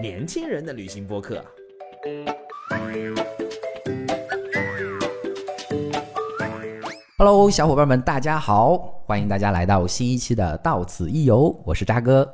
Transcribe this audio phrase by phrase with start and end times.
[0.00, 1.44] 年轻人的旅行播客。
[7.18, 8.78] Hello，小伙伴们，大家好！
[9.04, 12.26] 欢迎大家来到新一期的《到此一游》，我是渣哥。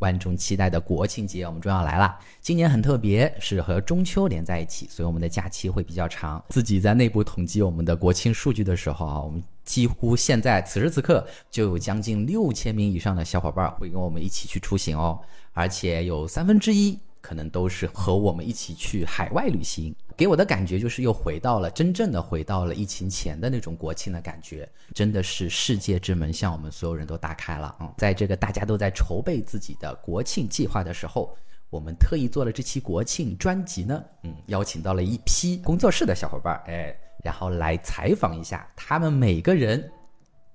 [0.00, 2.18] 万众期待的国庆节，我们终要来了。
[2.40, 6.42] 今年很特别，是和中秋连在一起，所以我们的假期会比较长。
[6.48, 15.20] 自己在内部统计我们的国庆数据的时候啊，我们几乎现在此时此刻就有将近六千名以上的小伙伴会跟我们一起去出行哦，
[15.52, 16.98] 而且有三分之一。
[17.24, 27.90] 可能都是和我们一起去海外旅行，给我的感觉就是又回到了真正的回到了疫情前的那种国庆的感觉，真的是世界之门向我们所有人都打开了啊！
[27.96, 31.34] 在这个大家都在筹备自己的国庆计划的时候，
[31.70, 36.94] 我们特意做了这期国庆专辑呢，嗯，邀请到了一批工作室的小伙伴，哎，
[37.24, 39.90] 然后来采访一下他们每个人。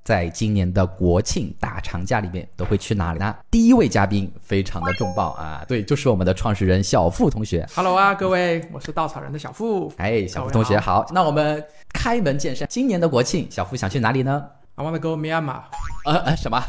[0.03, 3.35] 在今年的国庆大长假里面都会去哪里呢？
[3.51, 7.67] 第一位嘉宾非常的重磅啊，对，就是我们的创始人小付同学。
[7.75, 9.93] Hello 啊，各位，我是稻草人的小付。
[9.97, 11.05] 哎，小付同学好。
[11.13, 14.43] 那我们开门见山，今年的国庆，小付想去哪里呢
[14.75, 15.61] ？I want to go Myanmar。
[16.05, 16.63] 呃呃，什么？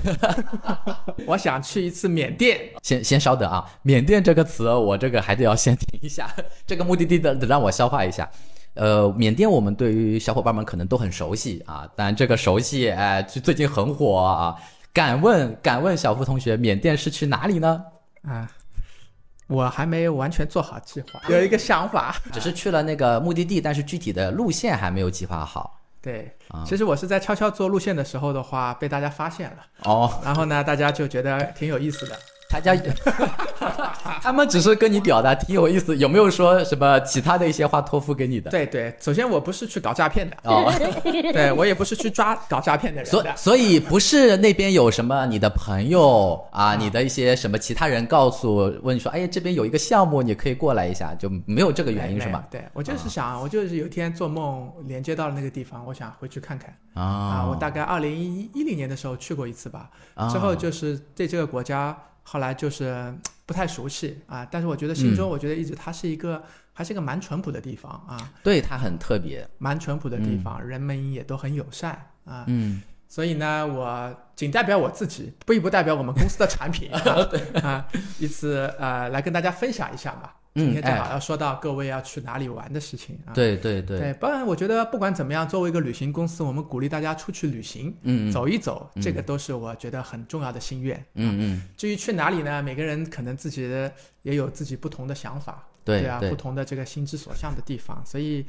[1.24, 2.58] 我想去一次缅甸。
[2.82, 6.28] 先先稍等啊，缅甸这个词我这个还得要先停一下，
[6.66, 8.28] 这个目的地的得让我消化一下。
[8.74, 14.56] 呃，缅甸我们对于小伙伴们可能都很熟悉啊，但这个熟悉，哎，就最近很火啊。
[14.92, 17.84] 敢问敢问小付同学，缅甸是去哪里呢？
[18.22, 18.50] 啊，
[19.46, 25.78] 我还没有完全做好计划，有一个想法， 只是去了那个目的地，但是具体的路线还没有计划好。
[26.02, 26.34] 对，
[26.66, 29.58] 其实我是在悄悄做路线的时候的话，被大家发现了。
[29.84, 32.16] 哦，然后呢，大家就觉得挺有意思的。
[32.50, 32.74] 他家，
[34.20, 38.50] 他们只是跟你表达挺有意思，有没有说什么其他的一些话托付给你的？
[38.50, 40.72] 对对，首先我不是去搞诈骗的，哦，
[41.32, 52.44] 对我也不是去抓搞诈骗的人，所所以不是那边有什么你的朋友啊，你的一些什么其他人告诉问说，哎呀这边有一个项目你可以过来一下，就没有这个原因是吗？
[52.50, 56.75] 对我就是想，我就是有一天做梦连接到了那个地方，我想回去看看。
[56.94, 59.88] 啊，我大概二零一一零年的时候去过一次吧，
[60.32, 61.96] 之后就是对这个国家。
[62.32, 63.12] 后来就是
[63.44, 66.41] 不太熟悉啊，但是我觉得心中，我觉得一直它是一个，
[66.72, 68.32] 还是一个蛮淳朴的地方啊。
[68.44, 71.90] 对，它很特别，蛮淳朴的地方，人们也都很友善
[72.24, 72.44] 啊。
[72.46, 76.88] 嗯，所以呢，我仅代表我自己，并不代表我们公司的产品
[77.64, 77.84] 啊，
[78.20, 80.30] 一次呃，来跟大家分享一下嘛。
[80.53, 83.31] 今天正好要说到各位要去哪里玩的事情啊！
[83.33, 90.97] 对对对，对，不然我觉得不管怎么样，作为一个旅行公司，我们鼓励大家出去旅行，嗯，走一走，这个都是我觉得很重要的心愿。
[91.15, 91.62] 嗯嗯。
[91.77, 92.61] 至于去哪里呢？
[92.61, 98.44] 每个人可能自己的也有自己不同的想法，对啊，不同的这个心之所向的地方，所以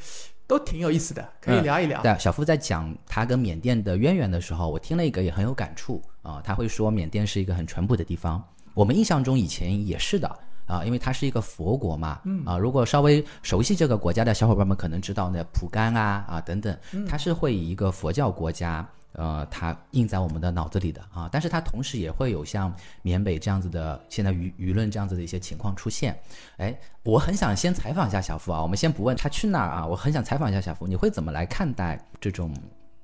[0.47, 2.01] 都挺有意思的，可以聊一聊。
[2.01, 6.41] 对，小付在讲他跟缅甸的渊源的时候，我听了一个也很有感触啊。
[6.43, 10.39] 他会说缅甸是一个很淳朴的地方，我们印象中以前也是的。
[10.71, 26.17] 啊，因为它是一个佛国嘛，啊，如果稍微熟悉这个国家的小伙伴们可能知道呢，蒲甘啊啊等等，它是会以一个佛教国家，呃，它印在我们的脑子里的啊，但是它同时也会有像缅北这样子的现在舆舆论这样子的一些情况出现。
[26.55, 32.55] 哎，我很想先采访一下小付啊，我们先不问他去哪儿啊，我很想采访一下小付，你会怎么来看待这种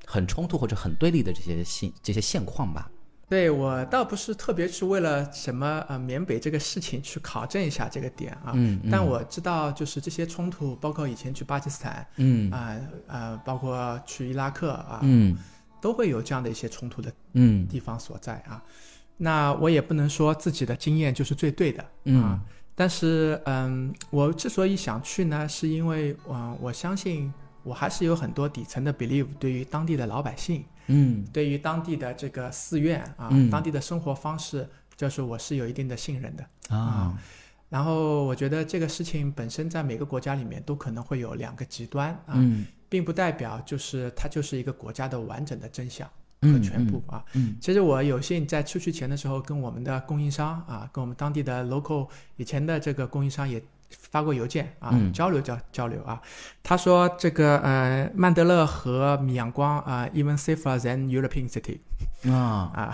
[0.06, 2.90] 很冲突或者很对立的这些现这些现况吧？
[3.30, 12.78] 对我倒不是特别去为了什么呃缅北这个事情去考证一下这个点啊，嗯，但我知道就是这些冲突，包括以前去巴基斯坦，嗯啊
[13.08, 15.38] 呃，包括去伊拉克啊，嗯，
[15.82, 18.64] 都会有这样的一些冲突的嗯地方所在啊。
[19.18, 21.84] 那我也不能说自己的经验就是最对的
[22.14, 22.40] 啊，
[22.76, 27.34] 但是嗯，我之所以想去呢，是因为嗯，我相信
[27.64, 30.64] 我还是有很多底层的 believe 对于当地的老百姓。
[30.88, 37.18] 嗯，对于当地的这个寺院啊，当地的生活方式，就是我是有一定的信任的啊。
[37.70, 42.42] 然后我觉得这个事情本身在每个国家里面都可能会有两个极端啊，
[42.90, 46.10] 并不代表就是它就是一个国家的完整的真相
[46.42, 47.24] 和全部啊。
[47.34, 52.08] 嗯其实我有幸在出去前的时候，跟我们的供应商啊，跟我们当地的 local
[52.38, 53.62] 以前的这个供应商也。
[53.90, 56.22] 发过邮件啊，交流交交流啊。
[56.64, 61.80] 他说这个呃，曼德勒和米阳光啊，even safer than European city
[62.32, 62.94] 啊 啊，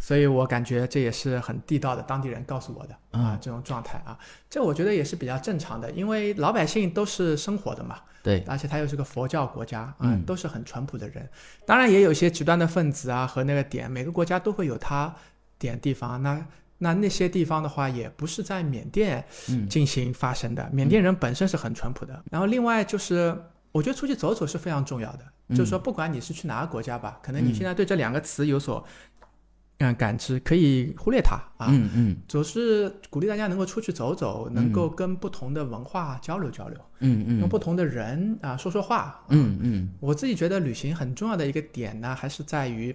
[0.00, 4.18] 所以我感觉这也是很地道的当地人告诉我的啊，这种状态啊，
[4.48, 11.28] 这我觉得也是比较正常的，因为老百姓都是生活的嘛，对，而且他又是个佛教国家啊，都是很淳朴的人。
[11.66, 15.14] 当然也有一些极端的分子啊和那个点，每个国家都会有他
[15.58, 16.46] 点地方那。
[16.78, 19.24] 那那些地方的话，也不是在缅甸
[19.68, 20.68] 进行发生的。
[20.72, 22.22] 缅甸人本身是很淳朴的。
[22.30, 23.36] 然后另外就是，
[23.72, 25.20] 我觉得出去走走是非常重要的。
[25.50, 28.84] 就是说，不管你是去哪个国家吧，可能你现在对这两个词有所
[29.78, 31.68] 嗯感知，可以忽略它啊。
[31.70, 39.24] 嗯嗯总是鼓励大家能够出去走走，能够跟不同的文化交流交流，嗯嗯跟不同的人啊说说话。
[39.30, 42.94] 嗯嗯我自己觉得旅行很重要的一个点呢，还是在于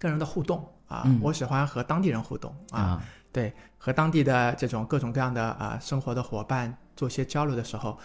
[0.00, 1.02] 跟人的互动啊。
[1.04, 7.96] 嗯我喜欢和当地人互动啊，啊对，和当地的这种各种各样的啊生活的伙伴做些交流的时候，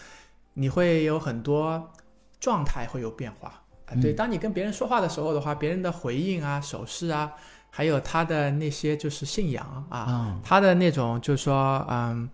[0.54, 1.92] 你会有很多
[2.40, 3.50] 状态会有变化
[3.88, 3.96] 啊。
[4.00, 7.32] 对，当你跟别人说话的时候的话，别人的回应啊、手势啊，
[7.72, 12.30] 还有他的那些就是信仰啊，啊他的那种就是说，嗯，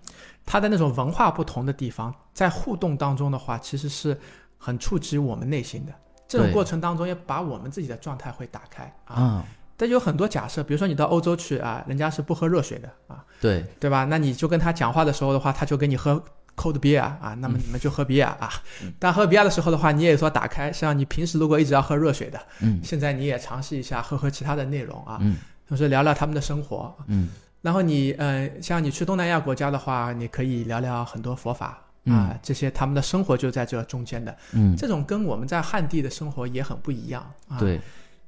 [0.46, 4.20] 他的那种文化不同的地方，在互动当中的话，其实是
[4.58, 5.94] 很触及我们内心的。
[6.32, 9.16] 这种过程当中，也把我们自己的状态会打开啊。
[9.16, 9.46] 啊
[9.76, 14.06] 但有很多假设，比如说你到欧洲去啊，人家是不喝热水的啊，对对吧？
[14.06, 16.24] 那你就跟他讲话的时候的话，他就给你喝
[16.56, 18.52] cold beer 啊，那么你们就喝 beer 啊。
[19.00, 25.38] 但喝 beer 的时候的话，你也说打开，像你平时如果一直要喝热水的，嗯现在你也尝试一下喝喝其他的内容啊，嗯
[25.68, 26.96] 同时聊聊他们的生活。
[27.08, 27.30] 嗯
[27.62, 31.80] 然后你呃，像你去东南亚国家的话，你可以聊聊很多佛法。
[32.06, 34.76] 啊，这些他们的生活就在这中间的，嗯。
[34.76, 37.58] 这种跟我们在汉地的生活也很不一样啊。
[37.60, 37.80] 对。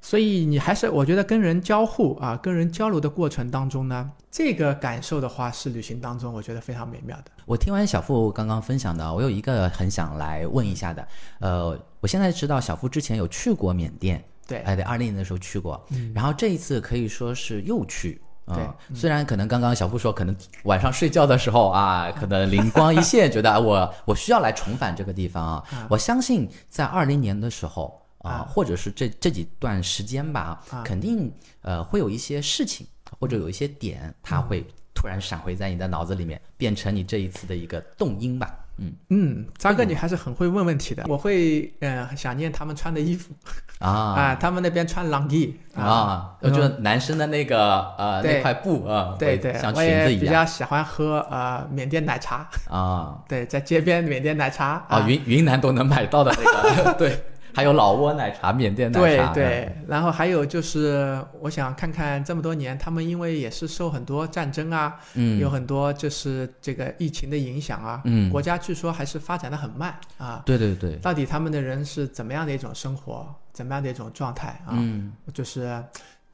[0.02, 7.32] 所以你还是我觉得跟人交互啊，跟人交流的过程当中呢，这个感受的话是旅行当中我觉得非常美妙的。
[7.46, 11.08] 我听完小付刚刚分享的，我有一个很想来问一下的，
[11.40, 16.12] 呃，我现在知道小付之前有去过缅甸，对，哎，对，二零年的时候去过，嗯。
[16.14, 18.22] 然后这一次可以说是又去。
[18.46, 25.88] 啊、对虽然可能刚刚小布说，可能晚上睡觉的时候啊，可能灵光一现，觉得啊 我我需要来重返这个地方啊。
[25.90, 28.48] 我相信在二零年的时候啊，啊。
[28.50, 30.84] 或者是这这几段时间吧，啊。
[30.84, 32.86] 肯定呃会有一些事情
[33.20, 38.63] 或者有一些点，它会突然闪回在你的脑子里面，变成你这一次的一个动因吧。
[38.78, 38.94] 嗯。
[39.10, 41.04] 嗯，扎哥你还是很会问问题的。
[41.08, 43.34] 我会呃想念他们穿的衣服。
[43.80, 43.90] 啊。
[44.16, 45.56] 啊，他们那边穿朗衣。
[45.76, 50.20] 啊，我觉得男生的那个呃那块布啊，对对，像裙子一样。
[50.20, 53.18] 比较喜欢喝呃缅甸奶茶，啊。
[53.28, 54.84] 对，在街边缅甸奶茶。
[54.88, 57.24] 啊，云云南都能买到的那个， 对，
[57.54, 68.32] 还有老挝奶茶、缅甸奶茶，对，然后还有就是，我想看看这么多年，他们因为也是受很多战争啊，嗯，有很多就是这个疫情的影响啊，嗯。
[68.32, 70.42] 国家据说还是发展的很慢啊。
[70.46, 74.72] 对对对，到底他们的人是怎么样的一种生活，怎么样的一种状态啊？
[74.72, 75.14] 嗯？
[75.34, 75.84] 就是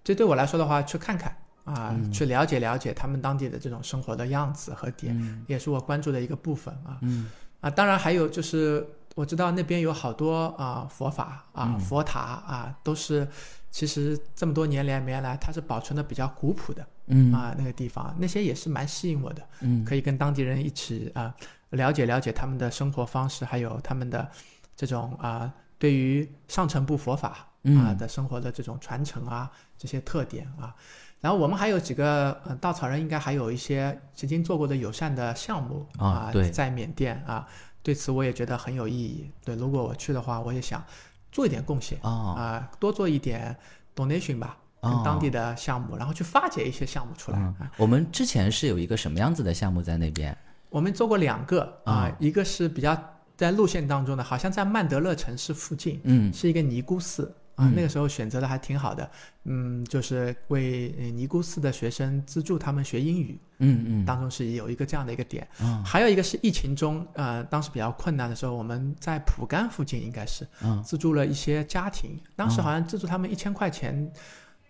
[0.04, 1.36] 这对我来说的话，去看看
[1.66, 6.98] 啊，嗯去了解了解他们当地的这种生活的样子和点，也是我关注的一个部分啊。
[7.02, 7.30] 嗯。
[7.62, 8.88] 啊，当然还有就是
[9.20, 13.28] 我知道那边有好多啊佛法啊、嗯佛塔啊，都是
[13.70, 19.44] 其实这么多年来没来它是保存的比较古朴的嗯啊那个地方，那些也是蛮吸引我的。
[19.60, 21.36] 嗯可以跟当地人一起啊
[21.72, 24.26] 了解了解他们的生活方式，还有他们的
[24.74, 30.74] 这种啊对于上层部佛法啊嗯的生活的这种传承啊这些特点啊。
[31.20, 37.46] 然后我们还有几个呃稻草人，应该还有一些曾经做过的友善的项目啊对在缅甸啊，
[37.82, 39.30] 对此我也觉得很有意义。
[39.44, 40.84] 对，如果我去的话，我也想
[41.32, 43.56] 做一点贡献哦啊，多做一点
[43.96, 47.54] donation 吧，跟哦当地的项目，然后去发掘一些项目出来。
[47.78, 50.38] 我们之前是有一个什么样子的项目在那边？
[50.70, 52.96] 我们做过两个啊、啊一个是比较
[53.36, 57.74] 在路线当中的，好像在曼德勒城市附近，嗯是一个尼姑寺啊、嗯。
[57.76, 59.10] 那个时候选择的还挺好的，
[59.44, 64.06] 嗯，就是为呃尼姑寺的学生资助他们学英语，嗯嗯。
[64.06, 65.48] 当中是有一个这样的一个点。
[65.62, 65.84] 嗯。
[65.84, 70.82] 还有一个是疫情中，呃，当时比较困难的时候，我们在蒲甘附近应该是嗯。
[70.84, 74.12] 资助了一些家庭，当时好像资助他们一千块钱。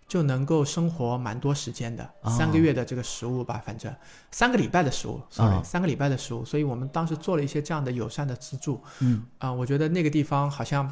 [0.10, 3.96] 就能够生活蛮多时间的，哦三个月的这个食物吧，反正
[4.32, 9.24] 三个礼拜的食物，sorry，、哦三个礼拜的食物，所以我们当时做了一些这样的友善的资助，嗯。
[9.38, 10.92] 啊、我觉得那个地方好像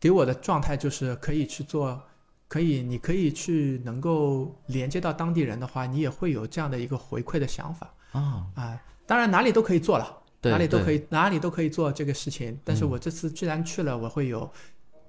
[0.00, 2.00] 给我的状态就是可以去做，
[2.46, 7.92] 可以，你可以去能够连接到当地人的话，你也会有这样的一个回馈的想法。
[8.12, 12.58] 哦啊、当然哪里都可以做了，哪里都可以，哪里都可以做这个事情。
[12.64, 14.50] 但是我这次既然去了，我会有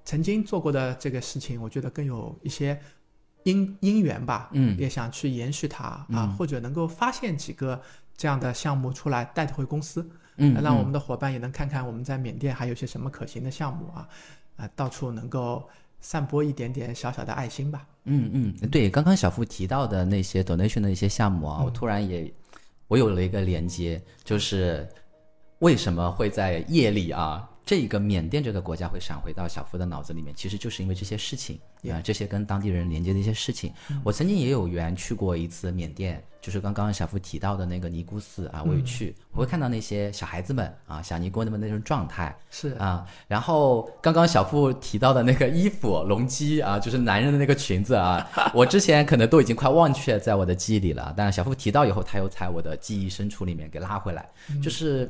[0.03, 2.77] 曾经做过的这个事情，我觉得更有一些
[3.43, 4.77] 因因缘吧，嗯。
[4.77, 6.35] 也想去延续它啊，嗯。
[6.35, 7.81] 或者能够发现几个
[8.17, 14.07] 这样的项目出来带回公司，嗯，让我嗯们的伙伴也能看看我们在缅甸还有些什么可行的项目啊，
[14.59, 15.67] 啊，到处能够
[16.01, 17.87] 散播一点点小小的爱心吧。
[18.03, 22.31] 嗯嗯，对，刚刚小付提到的那些 donation 的一些项目啊，我突然也
[22.87, 24.87] 我有了一个连接，就是
[25.59, 33.71] 为什么会在夜里啊这个缅甸这个国家会闪回到小夫的脑子里面，其实就是因为这些事情啊，这些跟当地人连接的一些事情。
[34.03, 43.05] 我曾经也有缘去过一次缅甸，就是刚刚小夫提到的那个尼姑寺啊，我也去，我会看到那些小孩子们啊，小尼姑们那种状态是啊。
[43.27, 54.27] 然后刚刚小夫提到的那个衣服龙基啊，就是男人的那个裙子啊， 我之前可能都已经快忘却在我的记忆里了，但小夫提到以后，他又在我的记忆深处里面给拉回来，
[54.59, 55.07] 就是。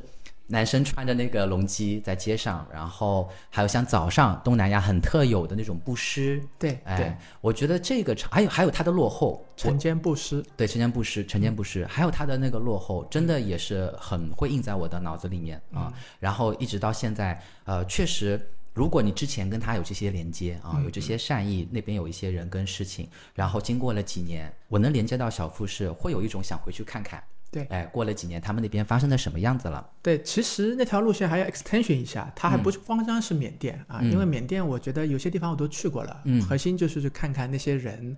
[0.50, 15.92] 男生穿着那个龙基在街上，然后还有像早上东南亚很特有的那种布施，对，哎，我觉得这个还有还有它的落后，晨间布施，对，晨间布施，晨间布施，还有它的那个落后，真的也是很会印在我的脑子里面啊。
[16.18, 18.40] 然后一直到现在，呃，确实，
[18.74, 27.22] 如果你之前跟他有这些连接啊，有这些善意，那边有一些人跟事情，然后经过了几年，我能连接到小富士，会有一种想回去看看。
[27.50, 29.84] 对，哎，过了几年，他们那边发生了什么样子了？
[30.00, 38.16] 对，其实那条路线还要 extension 一下，它还不是光光是缅甸啊，因为缅甸我觉得有些地方我都去过了，嗯，核心就是去看看那些人，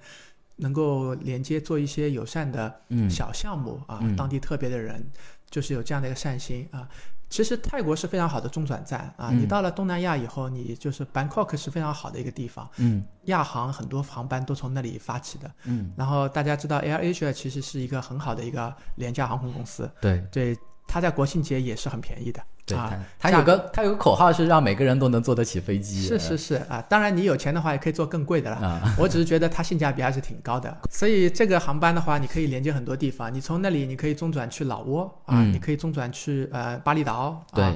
[0.56, 5.02] 能够连接做一些友善的小项目啊，当地特别的人，
[5.50, 6.86] 就是有这样的一个善心啊。
[7.32, 9.30] 其实泰国是非常好的中转站啊！
[9.30, 12.68] 你到了东南亚以后，你就是 Bangkok 是非常好的一个地方。
[12.76, 15.50] 嗯，亚航很多航班都从那里发起的。
[15.64, 19.90] 嗯，然后大家知道 AirAsia 其实是一个很好的一个廉价航空公司。
[19.98, 20.58] 对对。
[20.86, 22.76] 它在国庆节也是很便宜的，对，
[23.18, 26.02] 它有个它有个口号是让每个人都能坐得起飞机。
[26.02, 28.94] 是是是啊，当然你有钱的话也可以坐更贵的了。
[28.98, 33.32] 我只是觉得它性价比还是挺高的，所以这个航班的话，你可以连接很多地方。
[33.32, 37.74] 你从那里你可以中转去老挝啊，你可以中转去呃巴厘岛，对，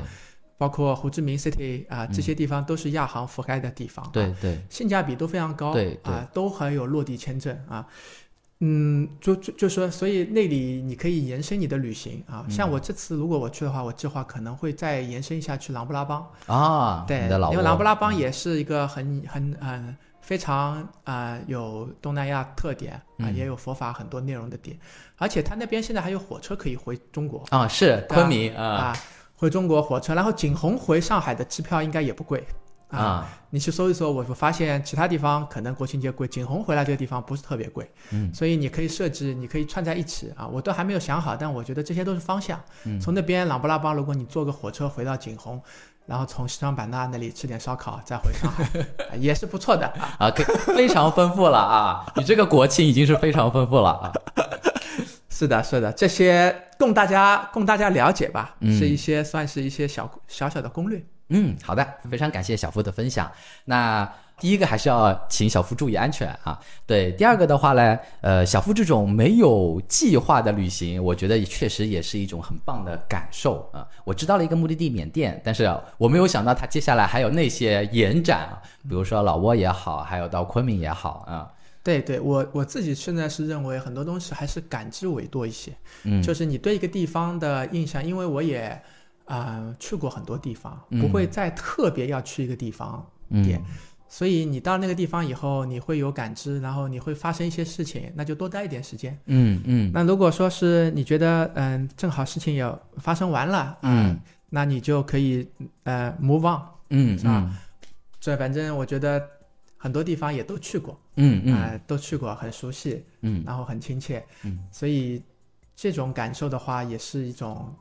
[0.58, 4.06] 包括胡志明 City 啊，这些地方都是亚航覆盖的地方。
[4.12, 7.86] 对对，性价比都非常高，对啊，都很有落地签证啊。
[8.60, 12.44] 嗯，就就就说，所以那里你可以延伸你的旅行啊。
[12.48, 17.04] 像我这次如果我去的话，我计划可能会再延伸一下去琅勃拉邦啊。
[17.06, 24.74] 对，因为琅勃拉邦也是一个很很嗯非常啊有东南亚特点啊，也有佛法很多内容的点，
[25.18, 28.96] 而且他那边现在还有火车可以回中国啊，是昆明啊，
[29.34, 32.42] 回中国火车，然后景洪回上海的机票应该也不贵。
[32.88, 42.60] 啊，你去搜一搜，我我发现其他地方可能国庆节贵，景洪回来这个地方不是特别贵，嗯，所以你可以设置，你可以串在一起啊，我都还没有想好，但我觉得这些都是方向。
[42.84, 45.60] 嗯，从那边琅勃拉邦，如果你坐个火车回到景洪，
[46.06, 48.64] 然后从西双版纳那里吃点烧烤，再回上海，
[49.18, 49.86] 也是不错的
[50.18, 54.12] 啊，可以非常丰富了啊，你这个国庆已经是非常丰富了啊。
[55.28, 61.04] 是的，是的，这些供大家供大家了解吧，是一些算是一些小小小的攻略。
[61.28, 63.30] 嗯，好的，非常感谢小夫的分享。
[63.64, 66.60] 那第一个还是要请小夫注意安全啊。
[66.86, 73.84] 对，第二个的话呢，呃，小夫这种没有计划的旅行，我觉得确实也是一种很棒的感受啊。
[74.04, 75.68] 我知道了一个目的地缅甸，但是
[75.98, 78.56] 我没有想到他接下来还有那些延展，
[78.88, 81.50] 比如说老挝也好，还有到昆明也好啊。
[81.82, 85.72] 对对，我我自己现在是认为很多东西还是感知为多一些，
[86.04, 88.80] 嗯，就是你对一个地方的印象，因为我也。
[89.26, 93.04] 啊，去过很多地方，不会再特别要去一个地方
[93.44, 93.60] 点，
[94.08, 99.18] 所以你到那个地方以后，你会有感知，然后你会发生一些事情，那就多待一点时间。
[99.26, 99.90] 嗯嗯。
[99.92, 102.64] 那如果说是你觉得嗯，正好事情也
[102.98, 104.16] 发生完了，嗯，
[104.48, 105.46] 那你就可以
[105.82, 107.50] 呃 move on，嗯，是吧？
[108.20, 109.20] 这反正我觉得
[109.76, 115.20] 很多地方也都去过，嗯嗯，都去过，很熟悉，嗯，然后很亲切，嗯，所以
[115.74, 117.74] 这种感受的话，也是一种。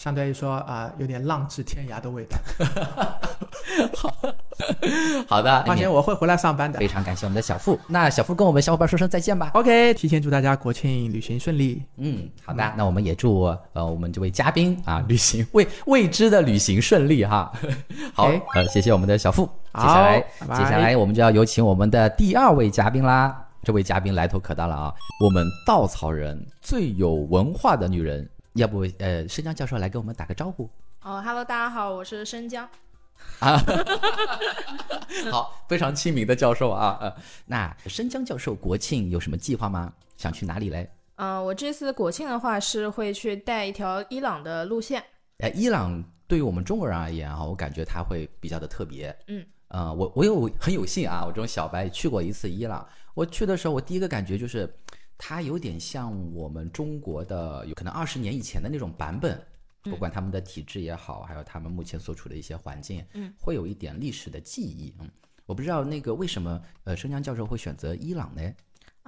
[0.00, 2.38] 相对于说啊，有点浪迹天涯的味道。
[3.94, 4.16] 好
[5.28, 6.78] 好的，放 心，我会回来上班的。
[6.78, 9.50] 非常感谢我们的小付，那小付跟我们小伙伴说声再见吧。
[9.52, 11.82] OK，提前祝大家国庆旅行顺利。
[11.98, 13.42] 嗯，好的，那我们也祝
[13.74, 17.52] 呃我们这位嘉宾啊旅行未未知的旅行顺利哈。
[18.14, 19.44] 好，呃，谢谢我们的小付。
[19.74, 23.46] 接下来接下来我们就要有请我们的第二位嘉宾啦。
[23.62, 28.26] 这位嘉宾来头可大了啊，我们稻草人最有文化的女人。
[28.54, 30.68] 要不，呃，申江教授来给我们打个招呼。
[31.02, 32.68] 哦，Hello，大家好，我是申江。
[33.38, 33.56] 啊，
[35.30, 36.98] 好，非常亲民的教授啊。
[37.00, 37.14] 呃，
[37.46, 39.92] 那申江教授国庆有什么计划吗？
[40.16, 40.90] 想去哪里嘞？
[41.14, 45.00] 嗯，我这次国庆的话是会去带一条伊朗的路线。
[45.38, 49.16] 哎，伊朗对于我们中国人而言啊，我感觉它会比较的特别。
[49.28, 49.46] 嗯。
[49.68, 52.84] 呃，我我有很有幸啊，我这种小白去过一次伊朗。
[53.14, 54.68] 我去的时候，我第一个感觉就是。
[55.22, 59.38] 它有点像我们中国的，有可能二十年以前的那种版本，
[59.82, 64.94] 不管他们的体制也好，还有他们目前所处的一些环境，嗯，会有一点历史的记忆。
[64.98, 65.10] 嗯，
[65.44, 68.42] 我不知道那个为什么，呃，生姜教授会选择伊朗呢？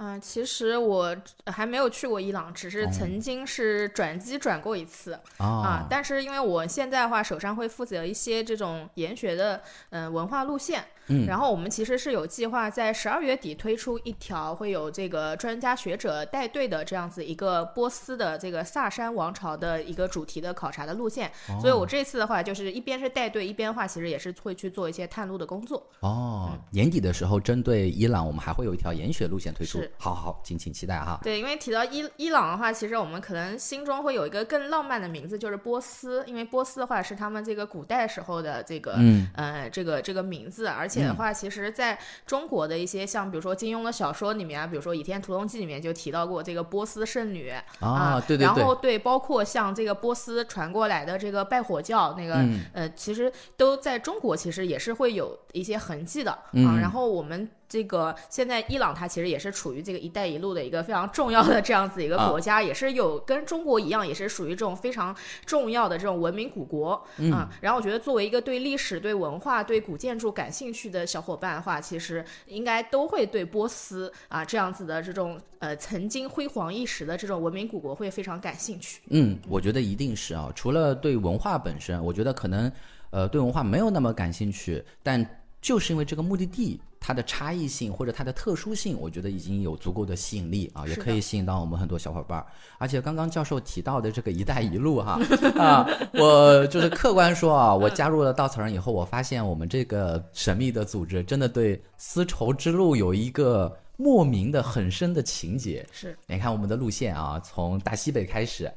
[0.03, 5.87] 啊，其实我还没有去过伊朗，只是哦曾经是转机转过一次、啊啊。
[5.89, 25.81] 但是因为我现在的话，手上会负责一些这种研学的嗯、呃文化路线，嗯然后我们其实是有计划在十二月底推出一条会有这个专家学者带队的这样子一个波斯的这个萨珊王朝的一个主题的考察的路线，哦所以我这次的话就是一边是带队，一边的话其实也是会去做一些探路的工作。
[26.01, 29.92] 哦，年底的时候，针对伊朗，我们还会有一条研学路线推出是。
[29.97, 31.19] 好好，敬请期待哈。
[31.23, 56.43] 对，因为提到伊伊朗的话，其实我们可能心中会有一个更浪漫的名字，就是波斯，因为波斯的话是他们这个古代时候的这个、嗯呃这个这个名字，而且的话，其实在中国的一些像比如说金庸的小说里面啊，比如说《倚天屠龙记》里面就提到过这个波斯圣女啊，对对对然后，对，包括像这个波斯传过来的这个拜火教，那个、嗯呃，其实都在中国其实也是会有一些痕迹的啊。
[56.53, 67.49] 嗯然后我们这个现在伊朗它其实也是处于这个“一带一路”的一个非常重要的这样子一个啊国家，也是有跟中国一样，也是属于这种非常重要的这种文明古国、嗯啊。
[67.61, 79.01] 然后我觉得作为一个对历史、对文化、对古建筑感兴趣的小伙伴的话，其实应该都会对波斯啊这样子的这种呃曾经辉煌一时的这种文明古国会非常感兴趣。
[79.09, 80.51] 嗯，我觉得一定是啊。
[80.53, 82.71] 除了对文化本身，我觉得可能
[83.09, 85.27] 呃对文化没有那么感兴趣，但
[85.63, 92.45] 就是因为这个目的地它的差异性或者它的特殊性，我觉得已经有足够的吸引力啊，也可以吸引到我们很多小伙伴儿。
[92.77, 95.17] 而且刚刚教授提到的这个“一带一路”哈
[95.57, 105.85] 啊，我就是客观说啊，我加入了稻草人以后，我发现我们这个神秘的组织真的对丝绸之路有一个莫名的很深的情节。
[105.93, 108.69] 是你看我们的路线啊，从大西北开始，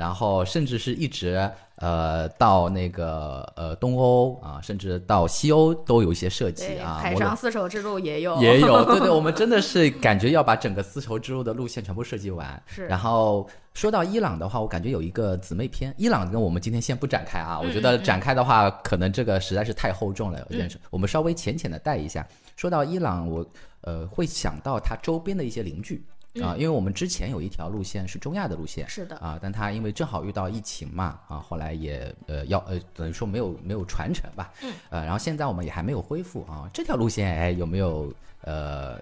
[0.00, 6.98] 然后甚至是一直呃到那个呃东欧啊，甚至到西欧都有一些设计，啊。
[7.02, 12.62] 海上丝绸之路也有，也有，对对， 我们真的是感觉要把整个丝绸之路的路线全部设计完。
[12.64, 22.26] 是然后说到伊朗的话，我感觉有一个姊妹篇，伊朗跟我们今天先不展开啊，我觉得展开的话，可能这个实在是太厚重了，有点是，我们稍微浅浅的带一下。
[22.56, 23.46] 说到伊朗，我
[23.82, 26.02] 呃会想到它周边的一些邻居。
[26.42, 29.16] 啊，因为我们之前有一条路线是中亚的路线，是的。
[29.16, 38.98] 啊，但它因为正好遇到疫情嘛，啊，后来也呃要呃等于说没有没有传承吧，嗯，呃，然后现在我们也还没有恢复啊，这条路线哎有没有呃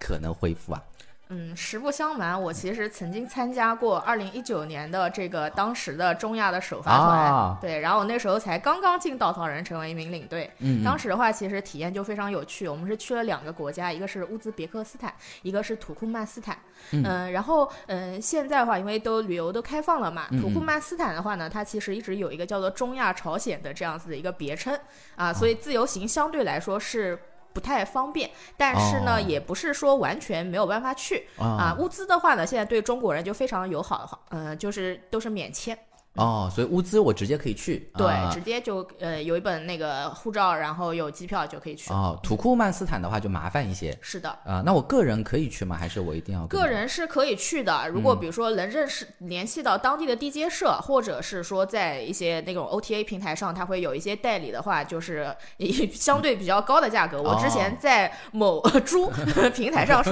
[0.00, 0.82] 可能恢复啊？
[1.34, 10.50] 嗯，实不相瞒，我其实曾经参加过二零一九年的这个当时的中亚的首发团，啊对，然后我那时候才刚刚进稻草人，成为一名领队。
[10.58, 12.68] 嗯，当时的话，其实体验就非常有趣。
[12.68, 16.58] 我们是去了两个国家，一个是乌兹别克斯坦，一个是土库曼斯坦。
[16.90, 24.78] 嗯、然后嗯、现在的话，因为都旅游都开放了嘛，土库曼斯坦的话呢，它其实一直有一个叫做中亚朝鲜的这样子的一个别称
[25.16, 27.18] 啊，所以自由行相对来说是。
[27.52, 29.20] 不太方便，但是呢，哦。
[29.20, 31.28] 也不是说完全没有办法去。
[31.38, 31.46] 啊。
[31.46, 31.76] 啊。
[31.78, 35.78] 乌兹的话呢，现在对中国人就非常友好，嗯、就是都是免签，
[36.16, 41.90] 哦，所以乌兹我直接可以去，对，啊直接就呃有一本那个护照，然后有机票就可以去。
[41.90, 45.74] 哦，土库曼斯坦的话就麻烦一些是的，啊，那我个人可以去吗？
[45.74, 47.88] 还是我一定要个人是可以去的。
[47.88, 57.22] 如嗯果比如说能认识、联系到当地的地接社，或者是说在一些那种 OTA 平台上，它会有一些代理的话，就是以 相对比较高的价格。
[57.22, 59.10] 我之前在某 猪
[59.54, 60.04] 平台上，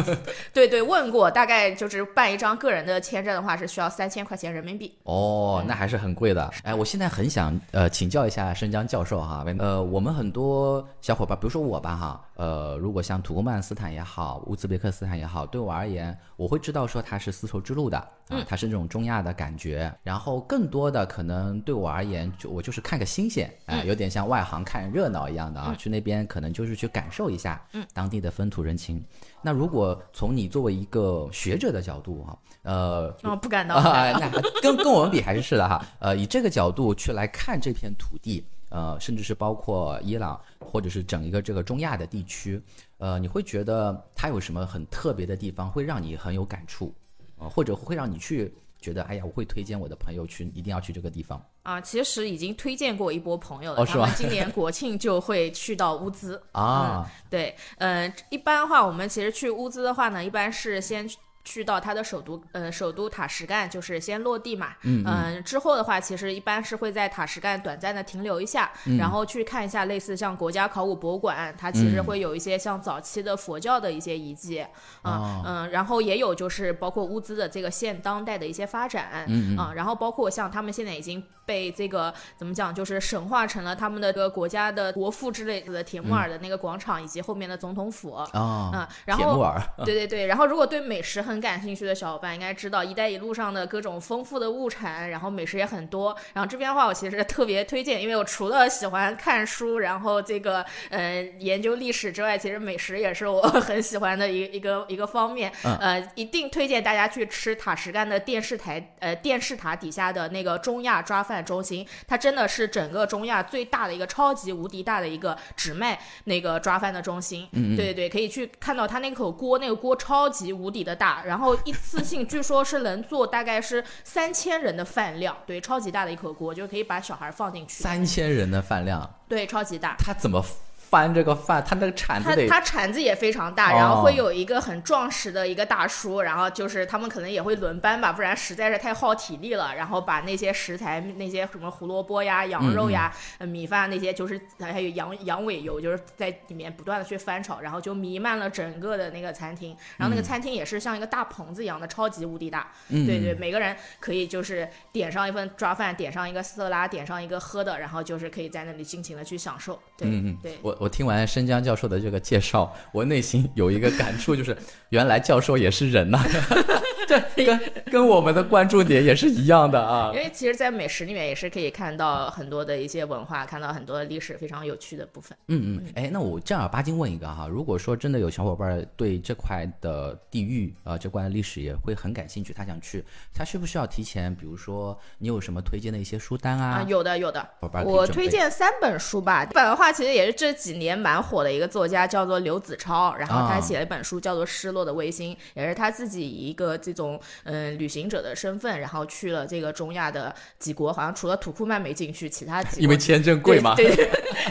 [0.55, 4.97] 对对问过，大概就是办一张个人的签证的话，是需要三千块钱人民币。
[5.03, 6.51] 哦，那还是是很贵的。
[6.63, 17.99] 哎，我现在很想呃请教一下申江教授哈，呃，我们很多小伙伴，比如说我吧哈，呃，如果像土库曼斯坦也好，乌兹别克斯坦也好，对我而言，我会知道说它是丝绸之路的
[18.29, 19.95] 啊，它是那种中亚的感觉。
[20.03, 29.05] 然后更多的可能对我而言，就我就是看个新鲜，哎、有点像外行看热闹一样的啊，去那边可能就是去感受一下当地的风土人情。
[29.43, 33.83] 那如果从你作为一个学者的角度哈，呃，哦，不敢当。
[34.31, 35.85] 不跟跟我们比还是是的哈。
[35.99, 42.61] 呃，以这个角度去来看这片土地，呃，甚至是包括伊朗或者是整一个这个中亚的地区，
[42.99, 46.95] 呃，你会觉得它有什么很特别的地方，会让你很有感触，
[47.39, 56.43] 呃，或者会让你去觉得，哎呀，我会推荐我的朋友去，一定要去这个地方啊，其实已经推荐过一波朋友了，哦是吗他们今年国庆就会去到乌兹。
[56.53, 57.11] 啊。
[57.29, 61.07] 对，呃，一般的话，我们其实去乌兹的话呢，一般是先
[61.43, 64.75] 去到它的首都，呃，首都塔什干，就是先落地嘛。
[64.83, 65.43] 嗯嗯。
[65.43, 74.61] 之后的话，其实一般是会在塔什干短暂的停留一下，然后去看一下类似像国家考古博物馆，它其实会有一些像早期的佛教的一些遗迹。
[75.01, 75.71] 啊嗯。
[75.71, 79.25] 然后也有就是包括乌兹的这个现当代的一些发展。
[79.27, 88.13] 嗯然后包括像他们现在已经被这个怎么讲，就是神化成了他们的这个国家的国父之类的铁木尔的那个广场以及后面的总统府。
[88.13, 88.71] 啊。
[88.75, 88.87] 嗯。
[89.07, 89.43] 然后。
[89.79, 91.25] 对对对，然后如果对美食。
[91.30, 96.17] 很感兴趣的小伙伴应该知道，“一带一路”上的各种丰富的物产，然后美食也很多。
[96.33, 105.53] 然后这边的话，我其实特别推荐，因为我除了喜欢看书，然后这个呃研究历史之外，其实美食也是我 很喜欢的一一个一个方面。
[105.63, 117.47] 呃，一定推荐大家去吃塔什干的电视台呃电视塔底下的那个中亚抓饭中心，它真的是整个中亚最大的一个超级无敌大的一个只卖那个抓饭的中心。
[117.53, 121.20] 嗯，对对对，可以去看到它那口锅，那个锅超级无敌的大。
[121.25, 127.83] 然后一次性据说是能做大概是三千人的饭量，对，超级大的一口锅，就可以把小孩放进去。
[127.83, 129.97] 三千人的饭量，对，超级大。
[129.99, 130.45] 他怎么？
[130.91, 139.77] 翻这个饭，他那个铲子得，他铲子也非常大，然后会有一个很壮实的一个大叔，然后就是他们可能也会轮班吧，不然实在是太耗体力了。
[139.77, 149.77] 然后把那些食材，那些什么胡萝卜呀、羊肉呀、米饭那些，就是还有羊羊尾油，就是在里面不断的去翻炒，然后就弥漫了整个的那个餐厅。
[149.97, 152.73] 然后那个餐厅也是像一个大棚子一样的，超级无敌大。
[152.89, 159.81] 对对，每个人可以就是点上一份抓饭，点上一个色拉，点上一个喝的，然后就是可以在那里尽情的去享受。
[159.97, 160.11] 对
[160.43, 160.77] 对，我。
[160.81, 164.57] 我听完申江教授的这个介绍，我内心有一个感触，就是
[164.89, 166.19] 原来教授也是人呐。
[167.07, 170.13] 对，跟跟我们的关注点也是一样的啊。
[170.15, 175.37] 因为其实，在美食里面也是可以看到很多的一些文化，看到很多的历史非常有趣的部分。
[175.49, 184.33] 嗯嗯，哎，那我正儿八经问一个哈，如果说真的有小伙伴对这块的地域啊，这块历史也会很感兴趣，他想去，他需不需要提前？
[184.33, 186.77] 比如说，你有什么推荐的一些书单啊？
[186.77, 187.47] 啊，有的有的。
[187.85, 189.45] 我推荐三本书吧。
[189.53, 197.01] 本的话，其实也是这几年蛮火的一个作家，叫做刘子超，然后他写了一本书叫做《失落的卫星》，也是他自己一个这种。
[197.01, 203.75] 种嗯旅行者的身份，然后去了这个中亚的几国，好像除了土库曼没进去，其他几因为签证贵吗？
[203.75, 203.91] 对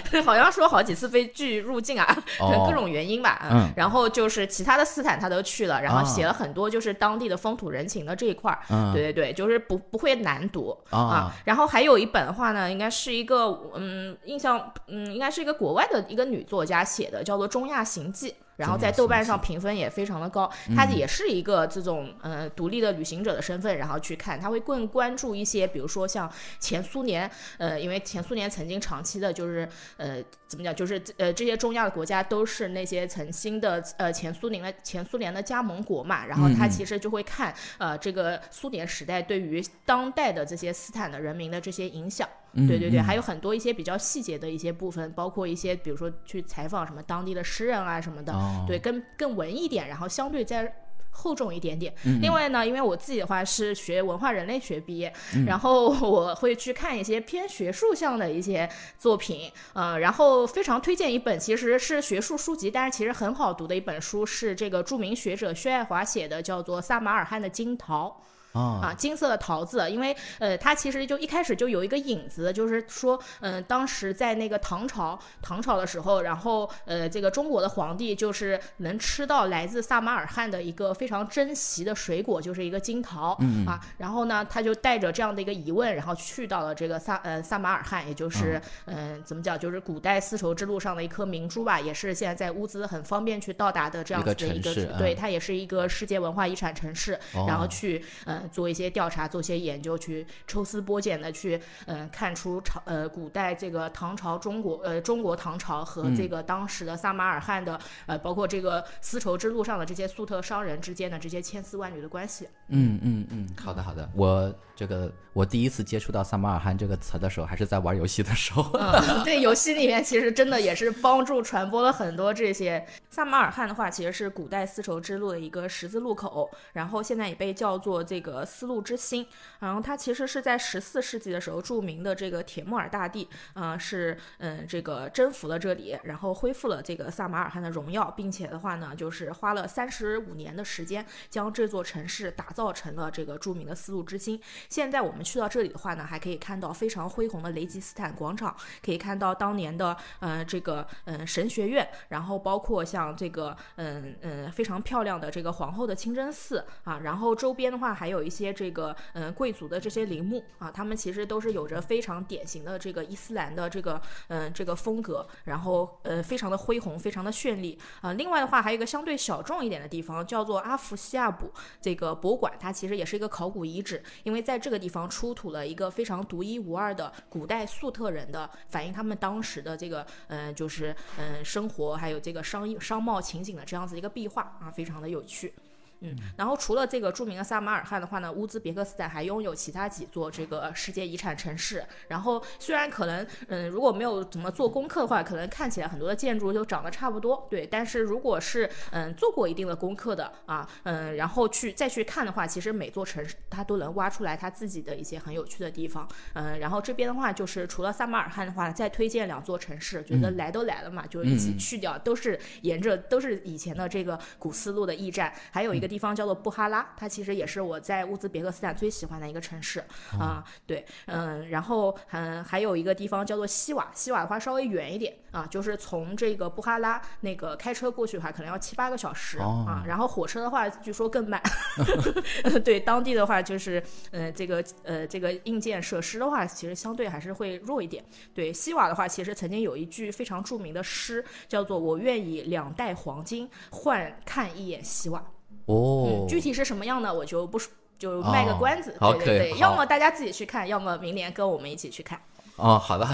[0.10, 2.18] 对， 好像说好几次被拒入境啊，
[2.66, 3.48] 各种原因吧。
[3.52, 8.58] 嗯，然后就是其他的斯坦他都去了，然后写了很多就是当地的风土人情的这一块儿。
[8.72, 11.32] 嗯，对对对，就是不不会难读啊。
[11.46, 18.32] 然后还有一本的话呢，应该是一个嗯印象嗯应该是一个国外的一个女作家写的，叫做《中亚行记》。
[18.60, 42.28] 然后在豆瓣上评分也非常的高，他也是一个这种呃独立的旅行者的身份，然后去看，他会更关注一些，比如说像前苏联，呃，因为前苏联曾经长期的就是呃怎么讲，就是呃这些中亚的国家都是那些曾经的呃前苏联的前苏联的加盟国嘛，然后他其实就会看呃这个苏联时代对于当代的这些斯坦的人民的这些影响。
[42.68, 48.34] 对对对，还有很多一些比较细节的一些部分，包括一些比如说去采访什么当地的诗人啊什么的，
[48.68, 50.74] 对，更更文艺点，然后相对再
[51.12, 51.94] 厚重一点点。
[52.22, 55.12] 另外呢，因为我自己的话是学文化人类学毕业，
[55.46, 68.08] 然后 我会去看一些偏学术向的一些作品，呃，然后非常推荐一本其实是学术书籍，但是其实很好读的一本书，是这个著名学者薛爱华写的，叫做《萨马尔罕的金桃》。
[68.54, 98.39] 啊，金色的桃子，因为呃，它其实就一开始就有一个影子，就是说，嗯，当时在那个唐朝，唐朝的时候，然后呃，这个中国的皇帝就是能吃到来自萨马尔罕的一个非常珍惜的水果，就是一个金桃，啊，然后呢，他就带着这样的一个疑问，然后去到了这个萨呃萨马尔罕，也就是嗯，怎么讲，就是古代丝绸之路上的一颗明珠吧，也是现在在乌兹很方便去到达的这样子的一个，对，它也是一个世界文化遗产城市，然后去嗯。
[98.48, 112.48] 做一些调查，做些研究，去抽丝剥茧的去，嗯，看出朝呃古代这个唐朝中国呃中国唐朝和这个当时的撒马尔罕的呃包括这个丝绸之路上的这些粟特商人之间的这些千丝万缕的关系。
[112.68, 118.72] 嗯嗯嗯，好的好的，我这个我第一次接触到萨马尔罕这个词的时候，还是在玩游戏的时候。
[119.26, 122.88] 对，游戏里面其实真的也是帮助传播了很多这些。
[123.10, 128.30] 萨马尔罕的话，其实是古代丝绸之路的一个十字路口，然后现在也被叫做这个。
[128.30, 129.26] 个丝路之心，
[129.60, 144.40] 然后它其实是在十四世纪的时候，著名的这个铁木尔大帝，呃，是嗯这个征服了这里，然后恢复了这个萨马尔罕的荣耀，并且的话呢，就是花了三十五年的时间，将这座城市打造成了这个著名的丝路之心。
[144.70, 148.56] 现在我们去到这里的话呢，还可以看到非常恢宏的雷吉斯坦广场，
[148.86, 168.14] 可以看到当年的呃这个嗯神学院，然后包括像这个嗯嗯非常漂亮的这个皇后的清真寺啊，然后周边的话还有一些这个嗯贵族的这些陵墓啊，他们其实都是有着非常典型的这个伊斯兰的这个嗯这个风格，然后呃非常的恢宏，非常的绚丽啊。
[168.14, 171.52] 另外的话还有一个相对小众一点的地方，叫做阿弗西亚卜
[171.82, 185.54] 这个博物馆，它其实也是一个考古遗址，因为在这个地方出土了一个非常独一无二的古代粟特人的反映他们当时的这个嗯就是嗯生活还有这个商业商贸情景的这样子一个壁画啊，非常的有趣。
[186.02, 191.84] 嗯，然后除了这个著名的萨马尔罕的话呢，乌兹别克斯坦还拥有其他几座这个世界遗产城市。
[192.08, 197.68] 然后虽然可能，嗯，如果没有怎么做功课的话，可能看起来很多的建筑就长得差不多，对。
[197.68, 206.08] 但是如果是嗯做过一定的功课的啊，嗯，然后去再去看的话，其实每座城市它都能挖出来它自己的一些很有趣的地方。
[206.32, 215.89] 嗯，然后这边的话就是除了萨马尔罕的话，再推荐两座城市，觉得来都来了嘛，就一起去掉，都是沿着都是以前的这个古丝路的驿站，还有一个。
[215.90, 219.84] 地方叫做布哈拉，它其实也是我在乌兹别克斯坦最喜欢的一个城市
[220.18, 220.44] 啊。
[220.68, 229.84] 对，嗯，然后嗯，还有一个地方叫做西瓦，西瓦的话稍微远一点啊，就是从这个布哈拉那个开车过去的话，可能要七八个小时啊。
[229.88, 231.42] 然后火车的话，据说更慢。
[232.64, 238.04] 对，当地的话就是，呃，这个呃，这个硬件设施的话，其实相对还是会弱一点。
[238.34, 245.24] 对，西瓦的话，其实曾经有一句非常著名的诗，叫做“我愿以两袋黄金换看一眼西瓦”。
[245.70, 247.60] 哦，具体是什么样的，我就不
[248.00, 248.96] 就卖个关子。
[249.00, 252.20] 好，对对对，要么大家自己去看，要么明年跟我们一起去看。
[252.56, 253.08] 哦，好的。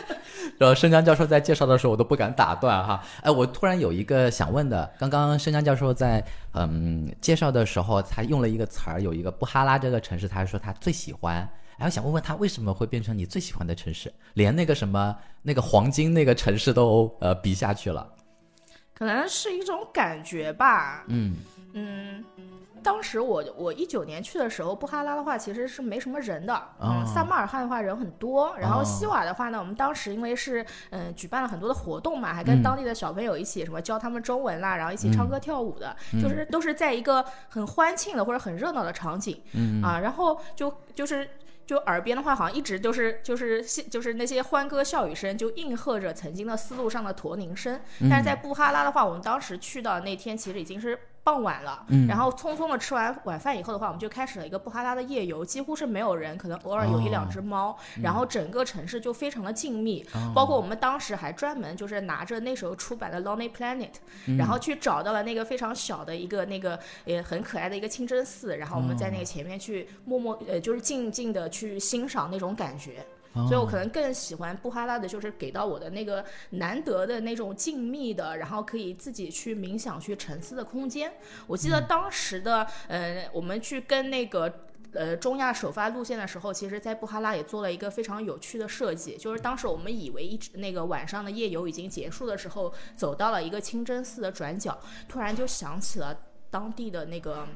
[0.58, 3.02] 然后申江教授在介绍的时候，我都不敢打断哈。
[3.22, 11.36] 哎，我突然有一个想问的，刚刚申江教授在嗯介绍的时候，他用了一个词儿，有一个布哈拉这个城市，他说他最喜欢。
[11.78, 18.06] 哎，我想问问他为什么会变成你最喜欢的城市，连那个什么那个黄金那个城市都呃比下去了。
[18.92, 21.04] 可能是一种感觉吧。
[21.08, 21.36] 嗯。
[21.76, 22.24] 嗯，
[22.84, 26.68] 当时我我一九年去的时候，布哈拉的话其实是没什么人的。
[26.80, 28.56] 嗯，萨马尔罕的话人很多。
[28.56, 39.42] 然后西瓦的话呢，我们当时因为是嗯举办了很多的活动嘛，还跟当地的小朋友一起什么教他们中文啦，然后一起唱歌跳舞的，就是都是在一个很欢庆的或者很热闹的场景。
[39.54, 41.28] 嗯啊，然后就就是
[41.66, 47.80] 就耳边的话，好像一直都是就是就是那些欢歌笑语声，就应和着曾经的丝路上的驼铃声。
[48.08, 50.96] 但是在布哈拉的话，我们当时去到那天其实已经是。
[51.24, 63.88] 傍晚了，然后匆匆的吃完晚饭以后的话，我们就开始了一个布哈拉的夜游，几乎是没有人，可能偶尔有一两只猫，然后整个城市就非常的静谧，包括我们当时还专门就是拿着那时候出版的《Lonely Planet》，
[64.38, 73.04] 然后去找到了那个非常小的一个那个也很可爱的一个清真寺，然后我们在那个前面去默默呃就是静静的去欣赏那种感觉。
[73.34, 81.12] 所以我可能更喜欢布哈拉的，就是给到我的那个难得的那种静谧的，然后可以自己去冥想、去沉思的空间。
[81.48, 84.52] 我记得当时的，呃，我们去跟那个
[84.92, 96.16] 呃中亚首发路线的时候，其实，在布哈拉也做了一个非常有趣的设计，就是当时我们以为一直那个晚上的夜游已经结束的时候，走到了一个清真寺的转角，突然就想起了
[96.50, 97.46] 当地的那个。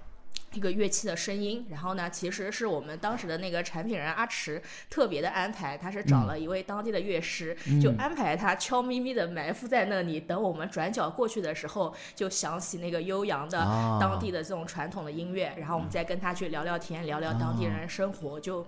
[0.55, 13.59] 一个乐器的声音，然后呢，其实是我们当时的那个产品人阿池特别的安排，他是找了一位当地的乐师，就安排他悄咪咪的埋伏在那里，等我们转角过去的时候，就响起那个悠扬的
[14.01, 18.67] 当地的这种传统的音乐，然后我们再跟他去聊聊天，聊聊当地人生活，就。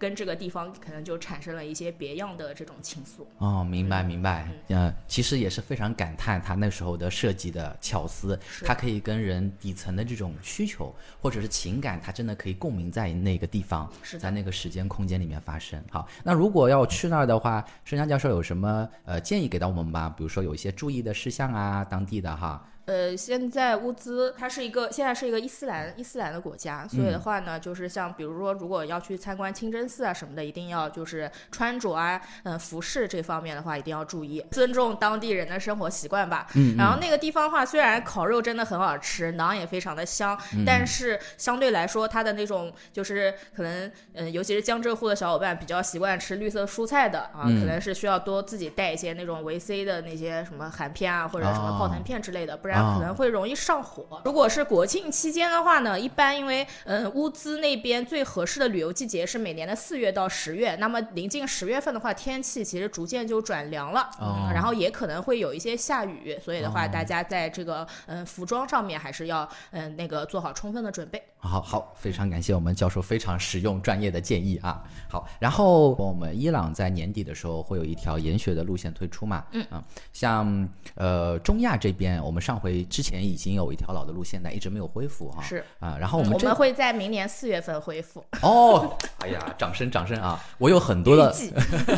[0.00, 15.78] 跟这个地方可能就产生了一些别样的这种情愫哦，明白明白，嗯，其实也是非常感叹他那时候的设计的巧思，它可以跟人底层的这种需求或者是情感，它真的可以共鸣在那个地方，在那个时间空间里面发生。
[15.90, 20.08] 好，那如果要去那儿的话，申江教授有什么呃建议给到我们吧？
[20.16, 22.66] 比如说有一些注意的事项啊，当地的哈。
[22.86, 36.48] 呃，现在乌兹它是一个现在是一个伊斯兰伊斯兰的国家，所以的话呢，就是像比如说，如果要去参观清真寺啊什么的，一定要就是穿着啊，嗯，服饰这方面的话，一定要注意，尊重当地人的生活习惯吧。
[36.56, 36.74] 嗯。
[36.76, 52.79] 然后那个地方的话，虽然烤肉真的很好吃，馕也非常的香，但是相对来说，它的那种就是可能，嗯，尤其是江浙沪的小伙伴比较习惯吃绿色蔬菜的啊，可能是需要多自己带一些那种维 C 的那些什么含片啊，或者什么泡腾片之类的，不然。
[52.80, 54.20] 然可能会容易上火。
[54.24, 71.22] 如果是国庆期间的话呢，一般因为嗯乌兹那边最合适的旅游季节是每年的四月到十月，那么临近十月份的话，天气其实逐渐就转凉了，嗯，然后也可能会有一些下雨，所以的话，大家在这个嗯服装上面还是要嗯那个做好充分的准备。
[71.40, 74.82] 好好，非常感谢我们教授非常实用专业的建议啊。
[75.08, 79.44] 好，然后我们伊朗在年底的时候会有一条研学的路线推出嘛？
[79.52, 85.42] 嗯啊，像呃中亚这边，我们上回之前已经有一条老的路线，但一直没有恢复哈。
[85.42, 88.24] 是啊，然后我们这我们会在明年四月份恢复。
[88.42, 90.38] 哦，哎呀，掌声掌声啊！
[90.58, 91.34] 我有很多的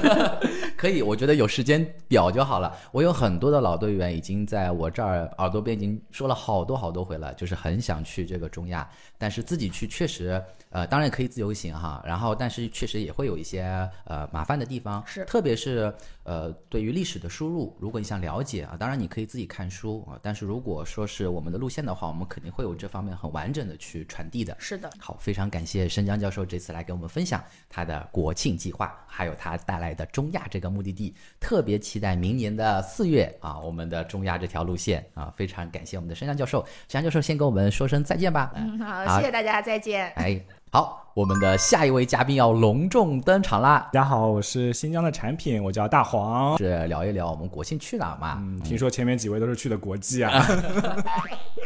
[0.78, 2.72] 可以，我觉得有时间表就好了。
[2.92, 13.62] 我有很多的老队员已经在我这儿耳朵边已经说了好多好多回了，就是很想去这个中亚，但是自己去确实，呃，当然可以自由行哈，然后但是确实也会有一些
[14.04, 15.24] 呃麻烦的地方，是。
[15.24, 15.92] 特别是
[16.24, 24.56] 呃对于历史的输入，如果你想了解啊，当然你可以自己看书啊，但是如果说是我们的路线的话，我们肯定会有这方面很完整的去传递的。
[24.58, 31.14] 是的，好，非常感谢申江教授这次来给我们分享他的国庆计划，还有他带来的中亚这个目的地。
[31.40, 36.64] 特别期待明年的四月啊，我们的中亚这条路线啊，非常感谢我们的申江教授。
[36.88, 38.52] 申江教授先跟我们说声再见吧。
[38.54, 40.10] 嗯，好，好谢谢大家，再见。
[40.10, 40.40] 哎，
[40.74, 46.56] 好，我们的下一位嘉宾要隆重登场啦，大家好，我是新疆的产品，我叫大黄。
[46.56, 48.38] 是聊一聊我们国庆去哪儿嘛？
[48.40, 50.42] 嗯，听说前面几位都是去的国际啊，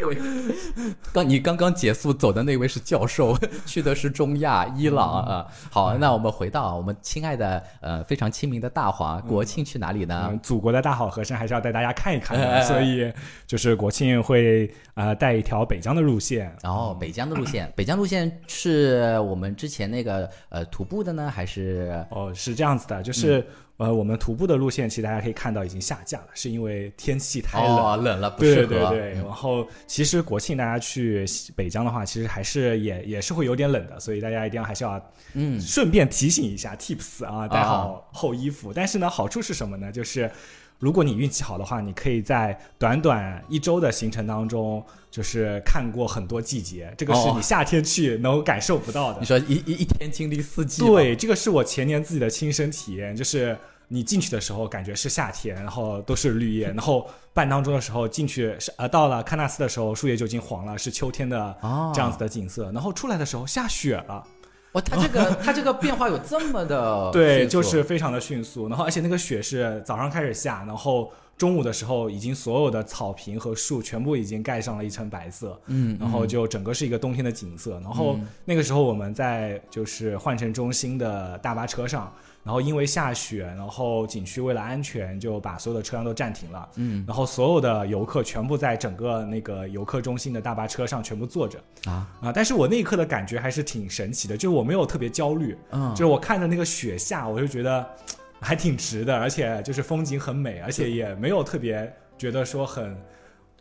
[0.00, 0.18] 各位，
[1.12, 5.46] 刚你刚刚结束走的那位是教授，去的是中亚伊朗啊。
[5.70, 10.30] 好，那我们回到我们亲爱的呃非常亲民的大黄，国庆去哪里呢？
[10.32, 13.12] 嗯，祖国的大好河山还是要带大家看一看的， 所以
[13.46, 16.52] 就是国庆会呃带一条北疆的路线。
[16.60, 23.44] 然后北疆的路线，北疆路线是我们之前那个呃徒步的呢，还是哦，是这样子的，就是、
[23.76, 27.76] 呃我们徒步的路线，其实大家可以看到已经下架了，是因为天气太冷。
[27.76, 28.88] 哦冷了不对适合？
[28.88, 38.72] 对对，然后其实国庆大家去北疆的话，其实还是也也是会有点冷的，所以大家一定要还是要嗯顺便提醒一下 tips 啊，带好厚衣服。
[38.72, 39.92] 但是呢，好处是什么呢？
[39.92, 40.30] 就是
[40.78, 49.26] 如果你运气好的话，你可以在短短一周的行程当中，就是看过很多季节，这个是哦你夏天去能感受不到的你。
[49.26, 53.56] 说一一一天经历四季，对，这个是我前年自己的亲身体验，就是
[53.88, 64.22] 你进去的时候感觉是夏天，然后都是绿叶，然后半当中的时候进去是呃到了喀纳斯的时候，树叶就已经黄了，是秋天的哦这样子的景色，然后出来的时候下雪了。
[64.76, 77.80] 哇，它这个它这个变化有这么的 对，就是非常的迅速，然后而且那个雪是早上开始下，然后中午的时候已经所有的草坪和树全部已经盖上了一层白色，嗯，然后就整个是一个冬天的景色。
[77.80, 82.12] 然后那个时候我们在就是换乘中心的大巴车上，
[82.46, 87.04] 然后因为下雪，然后景区为了安全就把所有的车辆都暂停了，嗯。
[87.04, 91.58] 然后所有的游客全部在整个那个游客中心的大巴车上全部坐着。
[91.86, 92.08] 啊。
[92.22, 92.32] 啊！
[92.32, 95.90] 但是我那一刻的感觉还是挺神奇的，就是我没有特别焦虑，嗯。
[95.90, 97.84] 就是我看着那个雪下，我就觉得
[98.38, 102.96] 还挺值的，而且就是风景很美，而且也没有特别觉得说很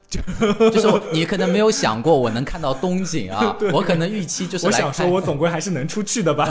[0.72, 6.48] 就是我你可能没有想过我能看到东景啊， 我可能预期就是我想说，我总归还是能出去的吧。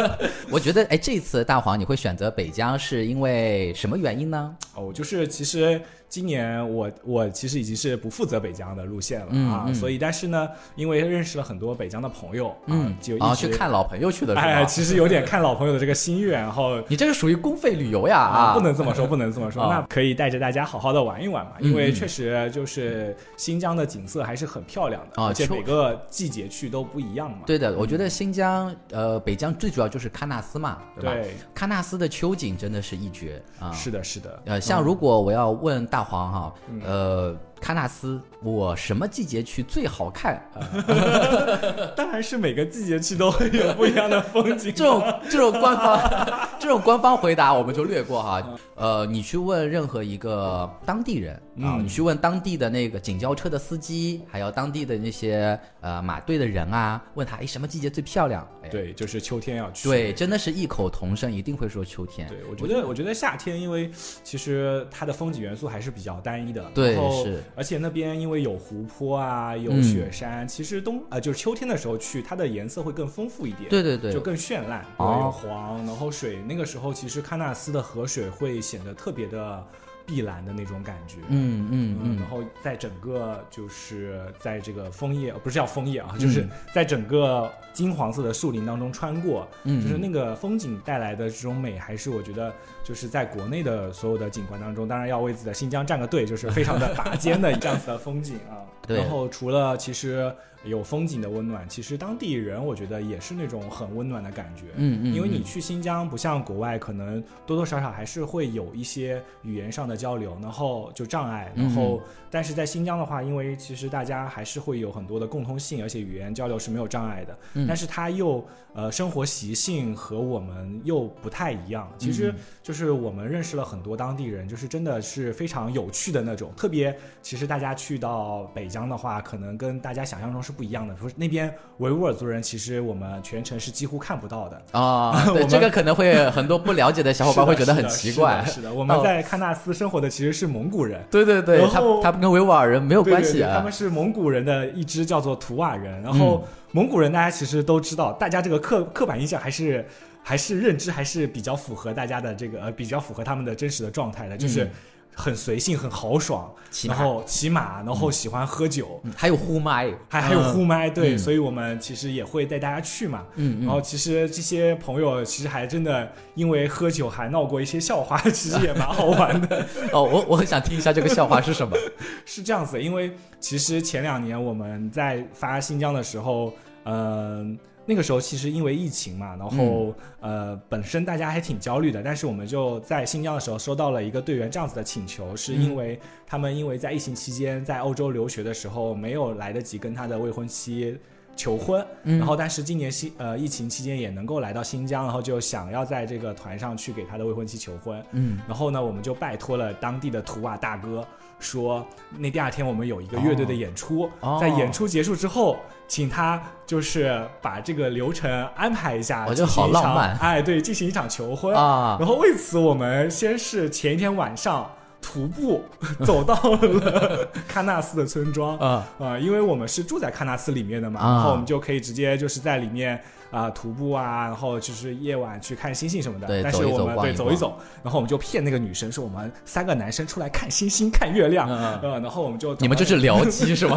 [0.50, 4.54] 我觉得，哎，这次大黄你会选择北疆是因为什么原因呢？
[4.74, 14.34] 哦，就是其实今年我我其实已经是不负责北疆的路线了啊，嗯嗯所以但是呢，因为认识了很多北疆的朋友，啊，就一啊，去看老朋友去的？
[14.36, 16.76] 哎，其实有点看老朋友的这个心愿，然后。
[16.88, 18.54] 你这个属于公费旅游呀啊！
[18.54, 19.62] 不能这么说，不能这么说。
[19.62, 27.38] 啊 那可以带着大家好好的玩一玩嘛，嗯因为确实就是新疆的景色还是很漂亮的，啊而且每个季节去都不一样嘛。
[27.46, 31.12] 对的，我觉得新疆呃北疆最主要就是喀纳斯嘛，对吧？
[31.12, 33.72] 对，喀纳斯的秋景真的是一绝啊！
[33.72, 34.42] 是的，是的。
[34.44, 40.40] 呃，像如果我要问大黄哈，呃，喀纳斯我什么季节去最好看？
[40.86, 44.72] 呃 当然是每个季节去都会有不一样的风景。
[44.74, 48.42] 这种这种官方这种官方回答我们就略过哈。
[48.76, 58.46] 呃，你去问任何一个当地人啊，嗯你去问当地的那个警交车的司机，还有当地的那些呃马队的人啊，问他哎什么季节最漂亮？
[58.62, 59.88] 哎，对，就是秋天要去。
[59.88, 62.28] 对，真的是异口同声，一定会说秋天。
[62.28, 63.90] 对，我觉得，我觉得夏天，因为
[64.22, 79.64] 其实它的风景元素还是比较单一的，对然后是而且那边因为有湖泊啊，有嗯雪山，其实冬呃就是秋天的时候去，它的颜色会更丰富一点，对对对就更绚烂，有黄，然后水那个时候其实喀纳斯的河水会显得特别的
[80.06, 81.16] 碧蓝的那种感觉。
[81.28, 92.54] 嗯嗯嗯，然后在整个就是在这个枫叶，不是叫枫叶啊，就是在整个金黄色的树林当中穿过，嗯就是那个风景带来的这种美，还是我觉得
[92.86, 98.62] 就是在国内的所有的景观当中，当然要为自己的新疆站个队，就是非常的拔尖的 这样子的风景啊。
[98.86, 100.32] 对然后除了其实
[100.64, 104.66] 有风景的温暖，其实当地人我觉得也是那种很温暖的感觉。
[104.76, 117.66] 嗯嗯，因为你去新疆不像国外，可能多多少少还是会有一些语言上的交流，然后就障碍，然后、但是在新疆的话，因为其实大家还是会有很多的共通性，而且语言交流是没有障碍的，嗯。
[117.66, 134.62] 但是它又呃生活习性和我们又不太一样，其实就是我们认识了很多当地人，就是真的是非常有趣的那种，特别其实大家去到北疆的话，可能跟大家想象中是不一样的，说那边维吾尔族人，其实我们全程是几乎看不到的。
[134.72, 138.42] 啊， 对这个可能会很多不了解的小伙伴会觉得很奇怪。
[138.44, 141.00] 是的，是的是的我们哦在喀纳斯生活的其实是蒙古人。
[141.10, 143.72] 对对对，他然后他们跟维吾尔人没有关系啊对对他们。
[143.76, 149.86] 是蒙古人的一支叫做图瓦人，然后嗯蒙古人大家其实都知道，大家这个刻刻板印象还是
[150.28, 154.70] 还是认知还是比较符合大家的这个呃比较符合他们的真实的状态的，就是嗯
[155.14, 156.52] 很随性、很豪爽，
[156.88, 161.18] 然后骑马，然后喜欢喝酒，嗯还有呼麦，还还有呼麦，对，嗯。
[161.18, 163.24] 所以我们其实也会带大家去嘛。
[163.36, 163.66] 嗯嗯。
[163.66, 169.64] 然后其实这些朋友其实还真的因为喝酒还闹过一些笑话， 其实也蛮好玩的。
[169.94, 171.74] 哦，我我很想听一下这个笑话是什么。
[172.26, 176.52] 是这样子，因为其实前两年我们在发新疆的时候，
[176.84, 177.56] 嗯、
[177.86, 190.98] 那个时候其实因为疫情嘛，然后、呃本身大家还挺焦虑的，但是我们就在新疆的时候收到了一个队员这样子的请求，是因为他们因为在疫情期间在欧洲留学的时候没有来得及跟他的未婚妻。
[191.38, 192.18] 求婚，嗯。
[192.18, 201.06] 然后但是今年新呃疫情期间也能够来到新疆，然后就想要在这个团上去给他的未婚妻求婚，嗯，然后呢，我们就拜托了当地的图瓦大哥，
[201.38, 204.38] 说那第二天我们有一个乐队的演出，哦。
[204.40, 205.58] 在演出结束之后，
[205.88, 211.54] 请他就是把这个流程安排一下，进行一场好浪漫哎，对，进行一场求婚。
[211.54, 214.70] 啊，然后为此，我们先是前一天晚上
[215.00, 215.62] 徒步
[216.04, 218.86] 走到了 喀纳斯的村庄啊。
[218.98, 221.14] 啊、因为我们是住在喀纳斯里面的嘛，啊。
[221.14, 223.00] 然后我们就可以直接就是在里面
[223.32, 226.26] 啊、徒步啊，然后就是夜晚去看星星什么的。
[226.28, 233.76] 对走一但是我们走对走一走，然后我们就骗那个女生说我们三个男生出来看星星、看月亮，呃，然后我们就你们就是僚机 是吗？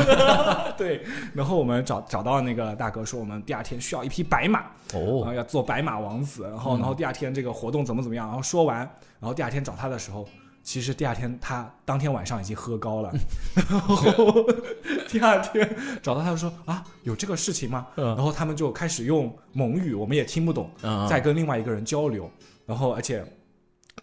[0.78, 1.04] 对，
[1.34, 4.60] 然后我们找找到那个大哥说我们第二天需要一匹白马，
[4.94, 8.78] 然后哦，要做白马王子，然后嗯然后第二天这个活动怎么怎么样，然后说完，
[9.20, 10.26] 然后第二天找他的时候，
[10.70, 13.12] 其实第二天他当天晚上已经喝高了，
[13.56, 14.32] 然后
[15.10, 15.68] 第二天
[16.00, 17.88] 找到他就说啊有这个事情吗？
[17.96, 18.06] 嗯。
[18.16, 21.08] 然后他们就开始用蒙语，我们也听不懂，嗯。
[21.08, 22.30] 在跟另外一个人交流，
[22.68, 23.26] 然后而且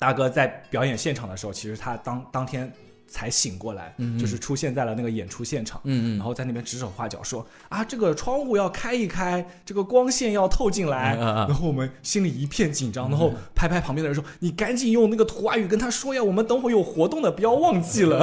[0.00, 2.72] 大哥在表演现场的时候，其实他当当天
[3.09, 5.80] 才醒过来，就是出现在了那个演出现场。
[5.84, 11.16] 嗯嗯，然后在那边指手画脚说啊，这个窗户要开一开，这个光线要透进来。
[11.16, 18.18] 然后我们心里一片紧张，然后拍拍旁边的人说：“你赶紧用那个土话语跟他说呀，我们等会有活动的，不要忘记了。”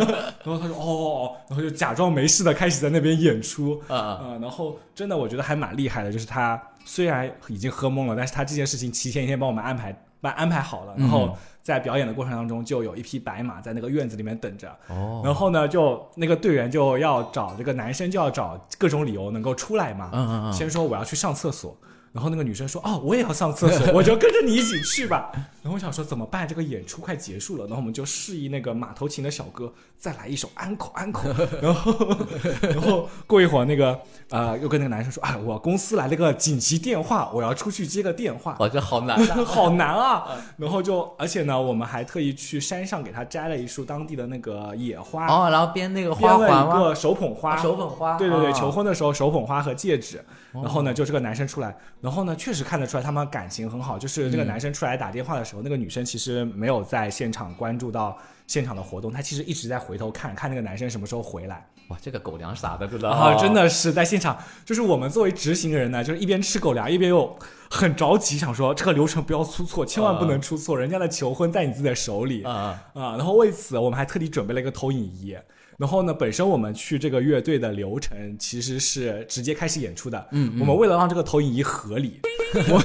[0.44, 3.80] 然后他说：“哦哦哦。”然后就假装没事的开始在那边演出。
[3.88, 9.94] 啊啊、然后真的我觉得还蛮厉害的，就是他虽然已经喝懵了，但是他这件事情提前一天帮我们安排。
[10.18, 11.36] 把安排好了，然后
[11.66, 20.08] 在表演的过程当中，就有一匹白马在那个院子里面等着，哦，然后呢，就那个队员就要找这个男生就要找各种理由能够出来嘛。
[20.12, 20.52] 嗯嗯嗯。
[20.52, 21.76] 先说我要去上厕所，
[22.16, 25.30] 然后那个女生说哦我也要上厕所， 我就跟着你一起去吧。
[25.62, 26.48] 然后我想说怎么办？
[26.48, 31.28] 这个演出快结束了，然后我们就示意那个马头琴的小哥再来一首安口安口，
[31.60, 32.16] 然后
[32.62, 33.98] 然后过一会儿那个
[34.30, 38.56] 呃又跟那个男生说啊我公司来了个紧急电话，我要出去接个电话。
[38.60, 39.44] 哇，这好难啊！
[39.44, 40.28] 好难啊！
[40.56, 46.76] 然后就，而且呢，我们还特意去山上给他摘了一束当地的那个野花，哦，然后编那个编了花环吗？
[46.76, 50.24] 一个手捧花，啊手捧花对对对，啊求婚的时候手捧花和戒指。
[50.56, 53.98] 哦然后呢，就这个男生出来，然后呢，确实看得出来他们感情很好。
[53.98, 61.66] 就是嗯这个男生出来打电话的时候，那个女生其实没有在现场关注到现场的活动，她其实一直在回头看看那个男生什么时候回来。
[61.88, 67.38] 哇，这个狗粮撒的，知 道啊，真的是在现场，就是我们作为执行人呢，就是一边吃狗粮，一边又
[67.70, 73.16] 很着急，想说这个流程不要出错，千万不能出错，人家的求婚在你自己的手里啊啊啊。
[73.16, 75.36] 然后为此，我们还特地准备了一个投影仪。
[75.78, 80.26] 然后呢，本身我们去这个乐队的流程其实是直接开始演出的。
[80.32, 82.20] 嗯，我们为了让这个投影仪合理，
[82.68, 82.82] 我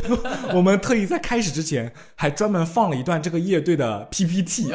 [0.55, 4.73] 我们特意在开始之前还专门放了一段这个乐队的 PPT，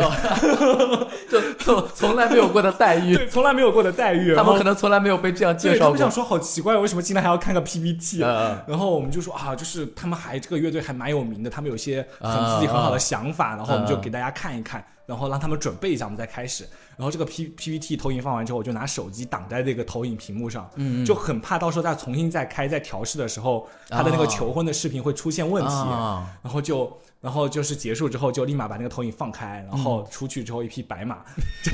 [1.30, 4.34] 就就从来没有过的待遇， 对，从来没有过的待遇。
[4.34, 5.90] 他们可能从来没有被这样介绍过。
[5.90, 14.84] 们想说好奇怪，为什么进来还要看个 PPT？、嗯然后我们就说啊，就是他们还这个乐队还蛮有名的，他们有些很自己很好的想法，然后我们就给大家看一看。
[15.06, 16.68] 然后让他们准备一下，我们再开始。
[16.96, 25.70] 然后这个 P PPT 投影放完之后，我就拿手机挡在这个投影屏幕上，嗯就很怕到时候再重新再开再调试的时候，他的那个求婚的视频会出现问题。
[25.70, 31.18] 啊然后就，然后就是结束之后，就立马把那个投影放开，然后出去之后一匹白马，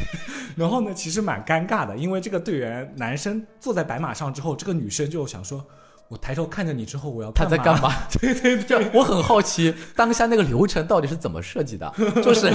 [0.57, 5.65] 然后呢，其实蛮尴尬的，因为这个队员男生坐在白马上之后，这个女生就想说，
[6.13, 7.91] 我抬头看着你之后，我要他在干嘛？
[8.21, 11.91] 对对 对， 我很好奇当下那个流程到底是怎么设计的？
[12.23, 12.53] 就是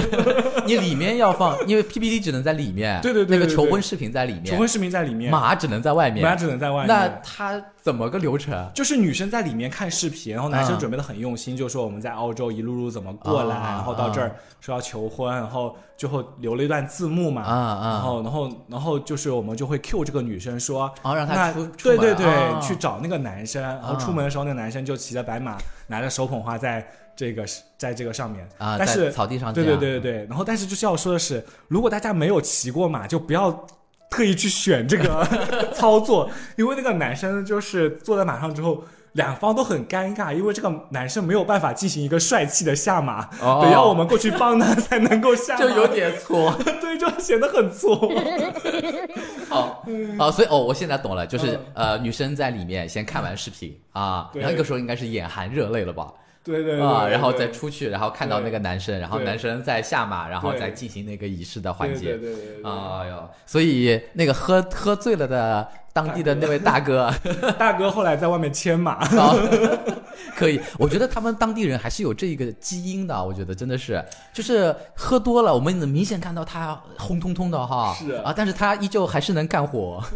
[0.64, 6.86] 你里面要放，因为 PPT 只能在里面，对对对那个求婚视频在里面，求婚视频在里面，马只能在外面，马只能在外面。
[6.86, 8.70] 那他怎么个流程？
[8.74, 10.78] 就是女生在里面看视频，然后男生嗯。
[10.78, 17.88] 准备的很用心，就说我们在澳洲一路路怎么过来，啊然后到这儿说要求婚，然后最后留了一段字幕嘛，啊啊。
[17.90, 21.52] 然后然后然后就是我们就会 Q 这个女生说，哦让她
[21.82, 25.56] 对对对，啊去找那个男生，然后啊出门的时候那个男生就骑着白马，
[25.86, 27.44] 拿着手捧花在这个
[27.76, 28.48] 在这个上面。
[28.58, 33.66] 啊，但是草地上对，对对对对，然后但是就是要说的是，如果大家没有骑过马，就不要
[34.10, 35.26] 特意去选这个
[35.74, 38.84] 操作，因为那个男生就是坐在马上之后。
[39.12, 46.54] 两方都很尴尬，因为这个男生没有办法进行一个帅气的下马，哦得要我们过去帮他才能够下马，就有点搓。
[46.80, 47.96] 对，就显得很挫。
[49.48, 49.84] 好，
[50.18, 56.12] 好，所以哦，我现在懂了，就是呃，女生在里面先看完视频啊，对然后那个时候应该是眼含热泪了吧？
[56.48, 62.16] 对对对啊，然后再出去，然后看到那个男生，然后男生再下马，然后再进行那个仪式的环节。
[62.16, 62.70] 对对对对对。
[62.70, 67.12] 哎呦，所以那个喝喝醉了的当地的那位大哥，
[67.58, 67.90] 大哥。
[67.92, 69.36] 后来在外面牵马，啊，
[70.34, 78.12] 可以，我觉得他们当地人还是有这个基因的，我觉得真的是，就是喝多了，我们能明显看到他红彤彤的哈，是。
[78.12, 80.02] 啊，但是他依旧还是能干活。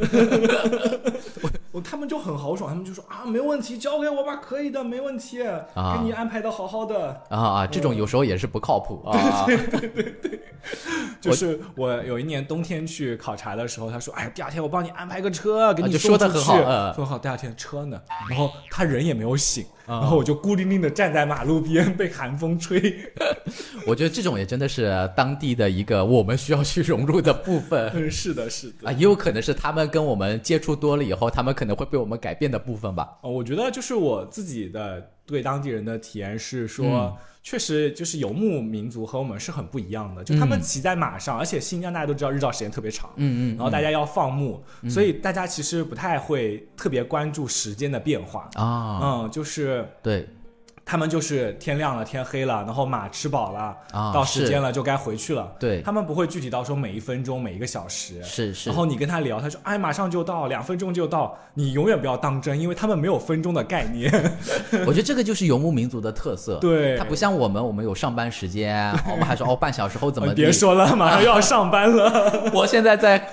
[1.72, 7.22] 我他们就很豪爽，他们就说啊，没问题，交给我吧，可以的，没问题，啊给你安排的好好的。
[7.30, 9.46] 啊啊，这种有时候也是不靠谱 啊。
[11.20, 15.96] 就是我有一年冬天去考察的时候，他说：“哎呀，第二天我帮你安排个车，给你。
[15.96, 18.00] 说的很好嗯说好，第二天车呢？
[18.28, 22.94] 然后他人也没有醒，啊然后我就孤零零的站在马路边，被寒风吹。
[23.86, 28.88] 我觉得这种也真的是当地的一个我们需要去融入的部分 嗯，是的，是的。
[28.88, 33.18] 啊，也有可能是他们跟我们接触多了以后，他们可能会被我们改变的部分吧。
[33.22, 37.16] 哦，我觉得就是我自己的对当地人的体验是说，嗯。
[37.44, 40.22] 确实就是游牧民族和我们是很不一样的。
[40.22, 48.48] 就他们骑在马上，而且新疆大家都知道日照时间特别长，嗯嗯，然后大家要放牧，所以大家其实不太会特别关注时间的变化。
[48.54, 50.28] 啊，嗯，就是对
[50.84, 55.50] 他们就是天亮了，天黑了，然后马吃饱了，啊，到时间了就该回去了。
[55.58, 58.22] 对他们不会具体到说每一分钟、每一个小时。
[58.22, 64.10] 是是然，后你跟他聊，他说：“哎，马上就到，两分钟就到。”你永远不要当真，因为他们没有分钟的概念。
[64.86, 66.56] 我觉得这个就是游牧民族的特色。
[66.58, 70.32] 对他不像我们，我们有上班时间， 我们还说哦半小时后怎么。
[70.32, 72.50] 别说了，马上又要上班了。
[72.54, 73.30] 我现在在，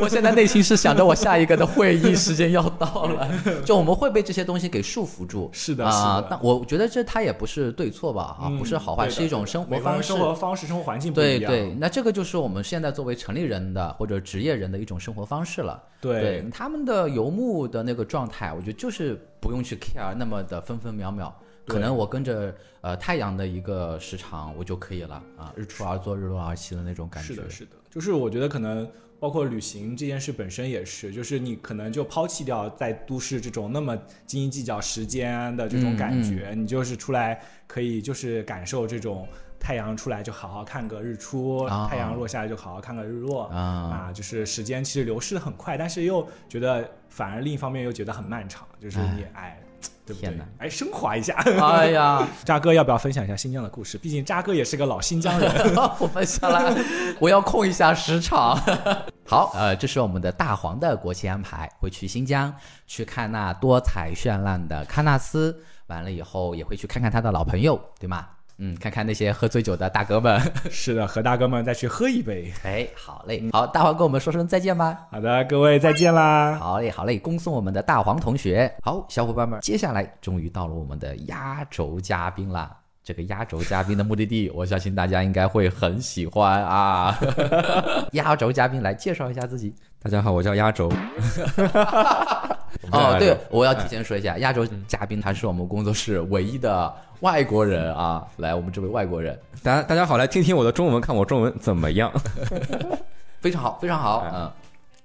[0.00, 3.28] 我现在内心是想着我下一个的会议时间要到了，
[3.64, 5.48] 就我们会被这些东西给束缚住。
[5.52, 10.08] 是的，啊、是的，但我觉得这它也不是对错吧，啊，嗯不是好坏，是一种生活方式。
[10.08, 11.50] 生活方式、生活环境不一样。
[11.50, 15.82] 对对，那这个就是我们现在作为城里人的或者职业人的一种生活方式了。
[16.00, 21.34] 对他们的游牧的那个状态，我觉得就是不用去 care 那么的分分秒秒，
[21.66, 27.34] 可能我跟着呃太阳的一个时长我就可以了啊，日出而作，日落而息的那种感觉。
[27.34, 28.88] 是的，是的，就是我觉得可能
[29.20, 33.94] 包括旅行这件事本身也是，就是你可能就抛弃掉在都市这种那么
[34.26, 36.22] 斤斤计较时间的这种感嗯。
[36.24, 39.28] 觉，你就是出来可以就是感受这种
[39.60, 41.86] 太阳出来就好好看个日出，啊。
[41.86, 43.42] 太阳落下来就好好看个日落。
[43.48, 43.58] 啊，
[44.08, 49.60] 啊，就是时间其实流逝的很快，但是又觉得反而另一方面又觉得很漫长，就是你哎，
[50.10, 50.44] 对不对天哪？
[50.58, 51.34] 哎，升华一下。
[51.34, 53.96] 哎呀， 渣哥要不要分享一下新疆的故事？
[53.98, 55.50] 毕竟渣哥也是个老新疆人。
[55.98, 56.76] 我分享了，
[57.20, 58.60] 我要控一下时长。
[59.24, 62.52] 好，呃，这是我们的大黄的国庆安排，会去新疆
[62.86, 65.56] 去看那多彩绚烂的喀纳斯，
[65.86, 68.26] 完了以后也会去看看他的老朋友，对吗？
[68.62, 70.38] 嗯，看看那些喝醉酒的大哥们。
[70.70, 72.52] 是的，和大哥们再去喝一杯。
[72.62, 75.06] 哎，好嘞，好，大黄跟我们说声再见吧。
[75.10, 76.58] 好的，各位再见啦。
[76.60, 78.70] 好嘞，好嘞，恭送我们的大黄同学。
[78.82, 82.76] 好，小伙伴们，接下来终于到了我们的压轴嘉宾啦。
[83.02, 87.18] 这个压轴嘉宾的目的地，我相信大家应该会很喜欢啊。
[88.12, 89.74] 压轴嘉宾来介绍一下自己。
[90.02, 90.92] 大家好，我叫压轴。
[92.92, 98.26] 哦，对，我要提前说一下，亚洲嘉宾他是我们工作室唯一的外国人啊。
[98.38, 102.12] 来，我们这位外国人，大家大家好，来听听我的中文，看我中文怎么样。
[103.40, 104.50] 非常好，非常好，嗯，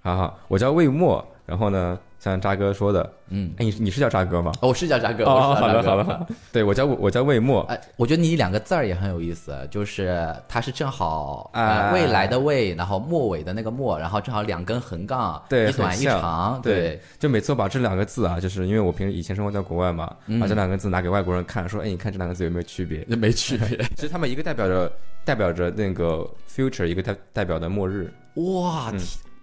[0.02, 1.98] 好好，我叫魏墨，然后呢，
[2.32, 4.52] 像渣哥说的，嗯，哎，你你是叫渣哥吗？
[4.62, 23.06] 哦我是叫渣哥，哦，好的好的，好，对我叫我叫魏墨，哎，我觉得你两个字儿也很有意思，就是它是正好呃哎未来的未，然后末尾的那个末，然后正好两根横杠，对一短一长，对，就每次我把这两个字啊，就是因为我平时以前生活在国外嘛，把这两个字拿给外国人看，说，哎，你看这两个字有没有区别？
[23.16, 23.78] 没区别。
[23.96, 24.92] 其实他们一个代表着
[25.24, 28.12] 代表着那个 future，一个代代表的末日。
[28.36, 28.92] 哇，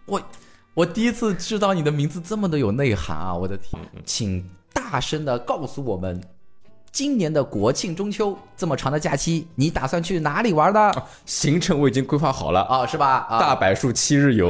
[0.06, 0.20] 我
[0.74, 3.34] 我第一次知道你的名字这么的有内涵啊！
[3.34, 4.42] 我的天，嗯请
[4.72, 6.18] 大声的告诉我们，
[6.90, 11.02] 今年的国庆中秋这么长的假期，你打算去哪里玩的？
[11.26, 13.26] 行程我已经规划好了，啊，是吧？
[13.28, 14.48] 啊，大柏树七日游。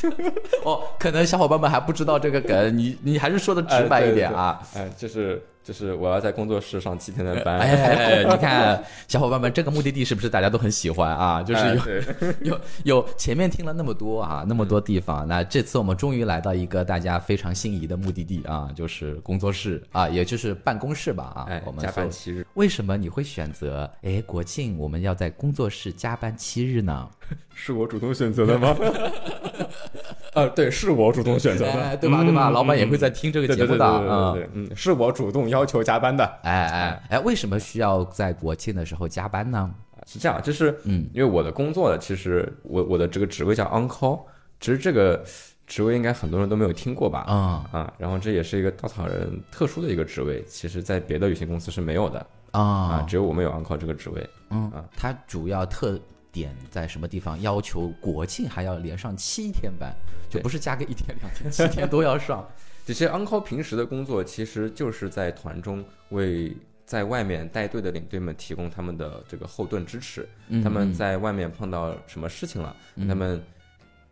[0.64, 4.62] 哦，可能小伙伴们还不知道这个梗，你你还是说的直白一点啊。
[4.74, 7.60] 哎，就是就是我要在工作室上七天的班。
[7.60, 11.40] 哎哎哎，你看，小伙伴们，这个目的地是不是大家都很喜欢啊？
[11.44, 11.80] 就是有、
[12.28, 21.46] 哎有有前面听了那么多啊，那么多地方，那这次我们终于来到一个大家非常心仪的目的地啊，就是工作室啊，也就是办公室吧啊。
[21.48, 27.08] 哎我，们加班七日，为什么你会选择哎国庆我们要在工作室加班七日呢？
[27.54, 28.76] 是我主动选择的吗？
[30.34, 32.48] 啊，对，是我主动选择的，哎对吧对吧？
[32.48, 36.24] 嗯老板也会在听这个节目的嗯，是我主动要求加班的。
[36.42, 39.70] 哎哎哎，为什么需要在国庆的时候加班呢？
[40.06, 44.20] 是这样，就是嗯，因为我的工作呢，其实我我的这个职位叫 on call，
[44.60, 45.22] 其实这个
[45.66, 47.20] 职位应该很多人都没有听过吧？
[47.26, 54.30] 啊啊，然后这也是一个稻草人特殊的一个职位，其实在别的有限公司是没有的啊，啊，只有我们有 on call 这个职位。
[54.50, 55.98] 嗯啊，它主要特
[56.32, 57.40] 点在什么地方？
[57.40, 59.94] 要求国庆还要连上七天班，
[60.28, 62.48] 就不是加个一天两天，七天都要上。
[62.86, 70.28] 这些 on call 平时的工作，其实就是在团中为在外面带队的领队们提供他们的这个后盾支持。
[70.48, 72.74] 嗯他们在外面碰到什么事情了，
[73.06, 73.40] 他们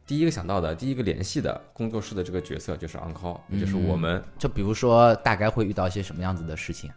[0.06, 2.96] 第一个想到的、第一个联系的工作室的这个角色就是
[3.48, 4.22] 也就是我们。
[4.38, 6.96] 就比如说，大概会遇到一些什么样子的事情啊？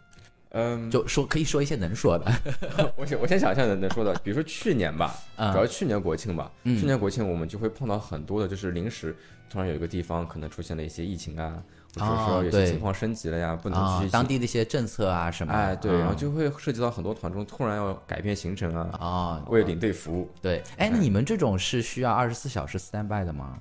[0.54, 2.32] 嗯，就说可以说一些能说的。
[2.96, 5.52] 我先我先想一下能能说的，比如说去年吧，嗯。
[5.52, 6.78] 主要去年国庆吧，嗯。
[6.78, 9.16] 去年国庆我们就会碰到很多的，就是临时
[9.50, 11.62] 突然有一个地方可能出现了一些疫情啊，
[11.94, 20.30] 或者哦说有些情况升级了呀，不能啊继续，当地的一些政策啊什么，哎对，然后啊就会涉及到很多团中突然要改变行程啊，啊，为领队服务。
[20.42, 23.58] 对，哎，那你们这种是需要二十四小时 stand by 的吗？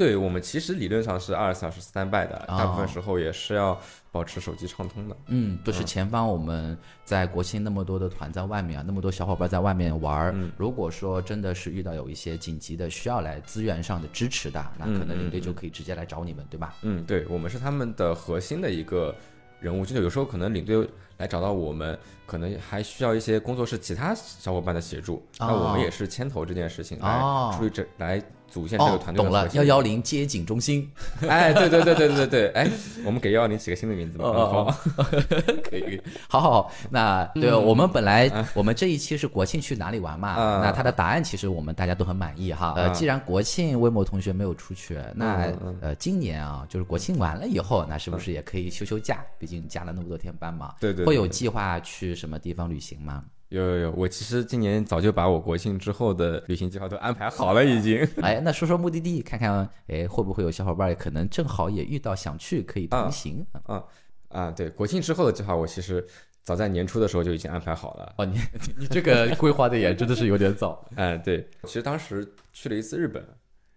[0.00, 3.78] 对我们其实理论上是二十四小时 stand by 的，哦大部分时候也是要
[4.10, 5.14] 保持手机畅通的。
[5.26, 6.74] 嗯，就是前方我们
[7.04, 10.32] 在国庆那么多的团在外面啊，那么多小伙伴在外面玩儿。
[10.34, 16.76] 嗯如果说真的是遇到有一些紧急的需要来资源上的支持的，那可能领队就可以直接来找你们，对吧？
[16.80, 19.14] 嗯，对，我们是他们的核心的一个
[19.60, 20.88] 人物，就是有时候可能领队
[21.18, 30.90] 来找到我们，可能还需要一些工作室其他小伙伴的协助，那我们也是牵头这件事情哦来出于这来组建这个哦团，队懂了，的核心幺幺零接警中心，
[31.28, 32.68] 哎，对对对对对对对，哎，
[33.04, 34.24] 我们给幺幺零起个新的名字吧。
[34.26, 35.04] 哦好，
[35.62, 36.72] 可以，可以好好好。
[36.90, 40.30] 那对、我们本来我们这一期是国庆去哪里玩嘛？
[40.30, 42.74] 啊那他的答案其实我们大家都很满意哈。
[42.76, 49.24] 呃，啊既然国庆微某同学没有出去，那、呃今年啊，就是国庆完了以后，那是不是也可以休休假？
[49.38, 50.74] 毕竟加了那么多天班嘛。
[50.80, 53.24] 对对对会有计划去什么地方旅行吗？
[53.50, 57.98] 有有有，我其实今年早就把我国庆之后的旅行计划都安排好了，已经。
[58.22, 63.44] 哎，那说说目的地，看看哎会不会有小伙伴可能正好也遇到想去可以同行。
[63.64, 63.84] 啊
[64.28, 66.06] 啊，对，国庆之后的计划我其实
[66.42, 68.14] 早在年初的时候就已经安排好了。
[68.18, 68.38] 哦，你
[68.78, 70.88] 你这个规划的也真的是有点早。
[70.94, 73.20] 哎，对，其实当时去了一次日本，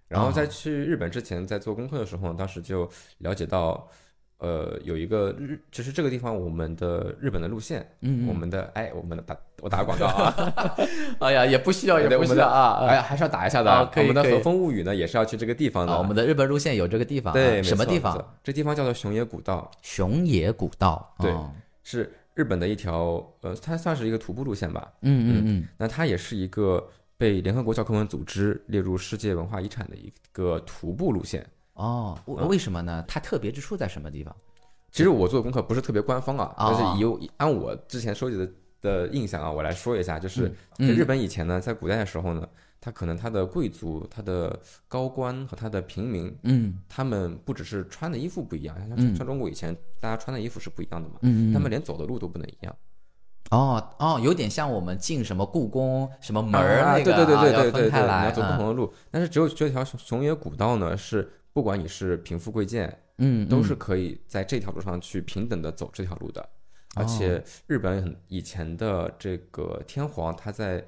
[0.07, 3.89] 然后在去日本之前，在做功课的时候，当时就了解到，
[4.43, 10.75] 呃，有一个日，就是这个地方我们的日本的路线，嗯嗯我们的哎，我们的打我打个广告啊，
[11.19, 12.85] 哎呀，也不需要，也不需要啊。
[12.85, 13.89] 哎，还是要打一下的。
[13.95, 15.93] 我们的和风物语呢，也是要去这个地方的。
[15.93, 18.21] 啊，我们的日本路线有这个地方啊，对，什么地方？
[18.43, 21.15] 这地方叫做熊野古道，熊野古道。
[21.19, 21.49] 对哦
[21.85, 24.91] 是日本的一条，呃，它算是一个徒步路线吧。
[25.03, 26.85] 嗯嗯嗯，那它也是一个
[27.17, 31.45] 被联合国教科文组织列入世界文化遗产的一个徒步路线。
[31.73, 33.03] 哦，为为什么呢？
[33.07, 34.35] 它特别之处在什么地方？
[34.91, 38.47] 其实我做的功课不是特别官方啊，啊但是以按我之前收集的
[38.81, 42.47] 的印象啊，我来说一下，就是日本以前呢，在古代的时候呢，
[42.79, 52.75] 它可能它的贵族、它的高官和它的平民，嗯他们不只是穿的衣服不一样，像嗯像中国以前大家穿的衣服是不一样的嘛，嗯他们连走的路都不能一样。
[53.49, 58.93] 哦哦，有点像我们进什么故宫什么门儿啊那个对对对对对对对，分开来，你要走不嗯同的路。
[59.09, 66.41] 但是只有这条熊熊野古道呢，是不管你是贫富贵贱，嗯，都是嗯可以在这条路上去平等的走这条路的。
[66.41, 66.47] 哦
[66.95, 70.85] 而且日本以前的这个天皇，他在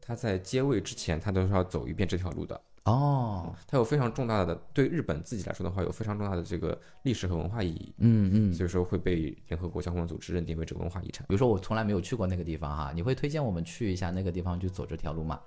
[0.00, 2.60] 他在接位之前，他都是要走一遍这条路的。
[2.84, 11.26] 哦，它有非常重大的对日本自己来说的话，有非常重大的这个历史和文化意义，嗯嗯，所以说会被联合国教科文组织认定为这个文化遗产。
[11.26, 15.40] 比如说我从来没有去过那个地方哈，你会推荐我们去一下那个地方去走这条路吗？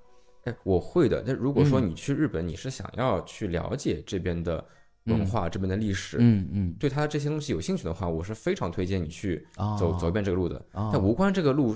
[0.49, 1.23] 哎，我会的。
[1.25, 4.63] 那如果说你去日本，你是想要去了解这边的
[5.05, 9.75] 文化、这边的历史，嗯嗯，对它这些东西有兴趣的话，我是非常推荐你去哦。
[9.79, 10.63] 走、走一遍这个路的。
[10.73, 10.89] 哦。
[10.91, 11.75] 但无关这个路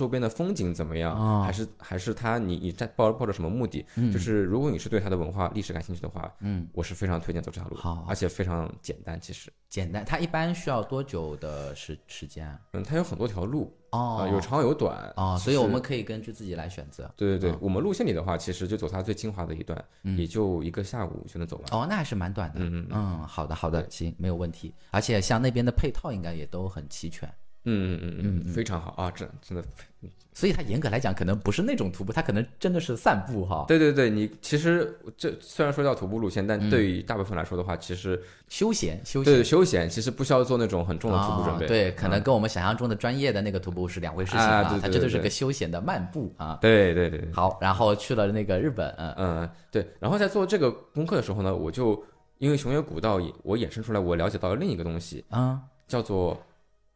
[0.00, 3.84] 周边的风景怎么样，哦还是还是他你你在抱抱着什么目的？
[4.10, 9.20] 就是如果你是对它的文化历史感兴趣的话，嗯，我是非常推荐走这条路，好而且非常简单。
[9.20, 12.58] 其实，简单，它一般需要多久的时时间啊？
[12.72, 17.12] 嗯，它有很多条路哦啊、有长有短哦，所以我们可以根据自己来选择。
[17.16, 19.84] 对对对，我们路线里的话，其实就走它最精华的一段，
[20.16, 21.82] 也就一个下午就能走完。
[21.82, 22.60] 哦，那还是蛮短的。
[22.60, 24.72] 嗯嗯嗯，好的好的，行，没有问题。
[24.92, 27.28] 而且像那边的配套应该也都很齐全，
[27.64, 29.62] 嗯嗯嗯嗯，非常好啊，真真的，
[30.32, 39.44] 所以它严格来讲可能不是那种徒步，它可能真的是散步哈，对对对，你其实这虽然说叫徒步路线，但对于大部分来说的话，其实休闲休闲对。
[39.44, 41.66] 休闲，其实不需要做那种很重的徒步准备。
[41.66, 46.58] 哦对，可能啊跟我们想象中的专业的那个徒步是两回事情啊它真的是个休闲的漫步啊。
[46.62, 49.86] 对对对对，好，然后去了那个日本，嗯嗯对。
[49.98, 52.02] 然后在做这个功课的时候呢，我就
[52.38, 56.40] 因为熊野古道，我衍生出来，我了解到了另一个东西，啊，叫做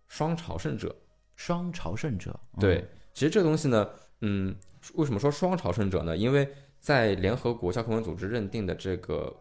[0.09, 0.95] 双朝圣者。
[1.37, 3.91] 双朝圣者，嗯对，其实这个东西呢，
[4.21, 4.55] 嗯，
[4.95, 6.17] 为什么说双朝圣者呢？
[6.17, 6.49] 因为
[6.79, 9.35] 在联合国教科文组织认定的这个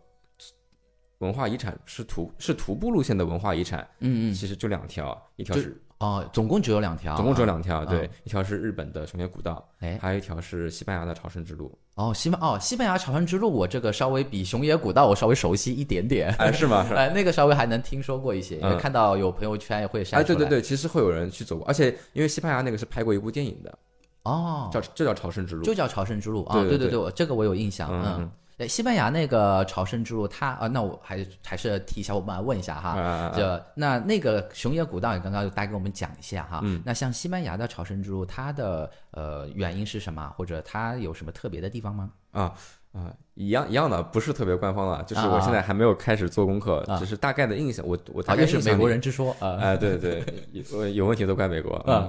[1.20, 11.72] 文化遗产是徒是徒步路线的文化遗产，嗯嗯，其实就两条，一条是哦，总共只有两条，总共只有啊两条，对，一条是日本的熊野古道，哎还有一条是西班牙的朝圣之路。
[11.96, 16.86] 哦，西班哦，西班牙朝圣之路，我这个稍微比熊野古道我稍微熟悉一点点，哎，是吗？
[16.88, 16.94] 是？
[16.96, 23.78] 哎，那个稍微还能听说过一些，因为嗯看到有朋友圈也会晒哎，对对对，其实会有人去走过，而且因为西班牙那个是拍过一部电影的，
[24.24, 25.64] 哦，叫就叫朝圣之路。
[25.64, 28.30] 就叫朝圣之路啊，对对对对对，我这个我有印象，嗯
[28.68, 36.60] 西班牙那个朝圣之路，它啊，那我还还是替小伙伴问一下哈，就那那个熊野古道，你刚刚大概给我们讲一下哈。
[36.64, 42.10] 嗯那像西班牙的朝圣之路，它的呃原因是什么，或者它有什么特别的地方吗？
[42.32, 42.54] 啊
[42.94, 52.08] 啊，一样一样的，不是特别官方的，就是啊我现在还没有开始做功课，啊只是大概的印象，我我大啊，又是美国人之说啊，哎，对对，有有问题都怪美国啊，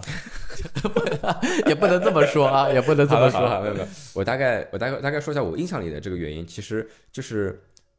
[1.66, 3.40] 也不能这么说啊，也不能这么说。
[3.62, 7.58] 没有没有，我大概我大概大概说一下我印象里的这个原因，其实就是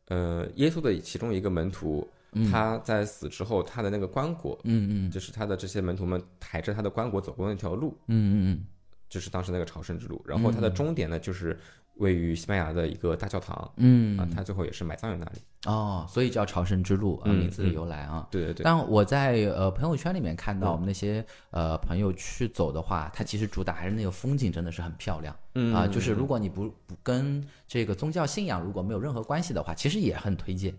[0.09, 2.07] 呃，耶稣的其中一个门徒，
[2.51, 8.65] 他在死之后，他的那个棺椁，嗯嗯就是他的这些门徒们抬着他的棺椁走过那条路，嗯嗯
[9.09, 11.57] 就是当时那个朝圣之路，然后它的终点呢，就是
[11.97, 15.39] 位于西班牙的一个大教堂，嗯啊，他最后也是埋葬于那里。
[15.65, 18.27] 哦，所以叫朝圣之路啊，嗯名字的由来啊。
[18.29, 25.87] 对对对，但我在呃朋友圈里面看到嗯我们那些呃朋友去走的话，它其实主打还是那个风景真的是很漂亮嗯啊。
[25.87, 30.75] 就是如果你不不跟这个宗教信仰如果没有任何关系的话，其实也很推荐。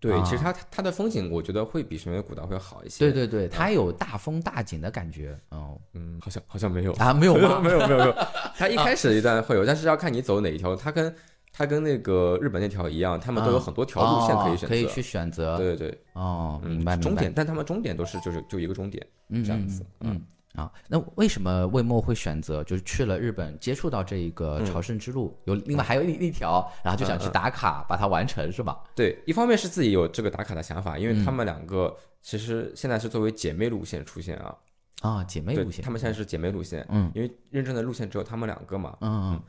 [0.00, 3.04] 对，啊其实它它的风景，我觉得会比熊野古道会好一些。
[3.04, 5.38] 对，对对，它有大风大景的感觉。
[5.50, 7.60] 哦嗯，好像好像没有啊，没有吗？
[7.62, 8.14] 没有没有没有，
[8.56, 10.74] 它一开始一段会有，但是要看你走哪一条。
[10.74, 11.14] 它跟
[11.52, 15.56] 它跟那个日本那条一样，他们都有很多条路线可以选择，哦可以去选择。
[15.58, 17.10] 对对对，哦，嗯明白明白。
[17.10, 19.84] 终点，但他们终点都是就是就一个终点嗯这样子。
[20.00, 20.22] 嗯嗯
[20.54, 25.38] 啊，那为什么魏墨会选择就是去了日本接触到这一个朝圣之路？
[25.44, 28.82] 有另外还有一一条，然后就想去打卡把它完成，是吧？
[28.94, 34.56] 对，一方面是自己有这个打卡的想法，因为嗯他们两个其实现在是作为姐妹路线出现啊，
[35.02, 38.96] 啊，姐妹路线，他们现在是姐妹路线，嗯因为认证的路线只有他们两个嘛。
[39.00, 39.42] 嗯嗯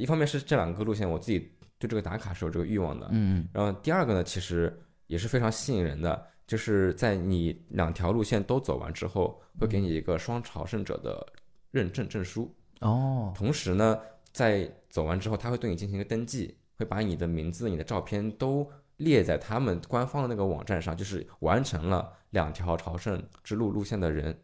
[0.00, 1.38] 一方面是这两个路线我自己
[1.78, 11.26] 对这个打卡是有这个欲望的，嗯然后第二个呢，其实也是非常吸引人的，就是在你两条路线都走完之后，会给你一个双朝圣者的
[11.70, 12.54] 认证证书。
[12.80, 13.98] 嗯哦同时呢，
[14.32, 24.36] 在走完之后，他会对你进行一个登记，会把你的名字、你的照片都列在他们官方的那个网站上，就是完成了两条朝圣之路路线的人，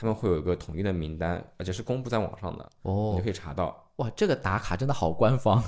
[0.00, 3.84] 他们会有一个统一的名单，而且是公布在网上的，你哦你可以查到。
[3.96, 5.60] 哇，这个打卡真的好官方。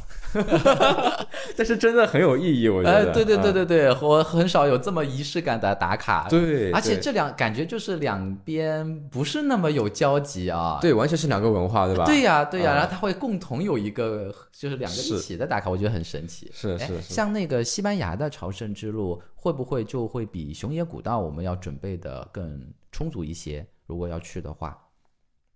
[1.58, 3.12] 但是真的很有意义，我觉哎，得。
[3.12, 6.28] 对对对嗯对对，我很少有这么仪式感的打卡。。
[6.30, 10.78] 对，而且这两感觉就是两边不是那么有交集啊。
[10.80, 12.04] 对完全是两个文化，对吧？
[12.04, 16.46] 对呀，对呀，嗯然后它会共同有一个，就是两个一起的打卡，我觉得很神奇。
[16.46, 17.12] 哎是是是。
[17.12, 23.66] 像那个西班牙的朝圣之路，会不会就会比熊野古道我们要准备的更充足一些？
[23.90, 24.78] 如果要去的话，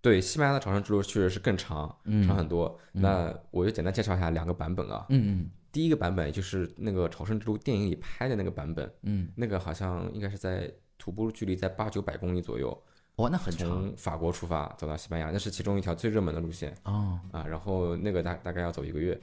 [0.01, 2.77] 对，西班牙的朝圣之路确实是更长，嗯长很多。
[2.91, 5.05] 那我就简单介绍一下两个版本啊。
[5.09, 12.69] 嗯嗯第一个版本就是那个朝圣之路电影里拍的那个版本，嗯那个好像应该是在徒步距离在八九百公里左右，
[13.17, 17.19] 嗯，哇，那很长从法国出发走到西班牙，那是其中一条最热门的路线哦。
[17.31, 17.45] 啊。
[17.45, 19.19] 然后那个大大概要走一个月，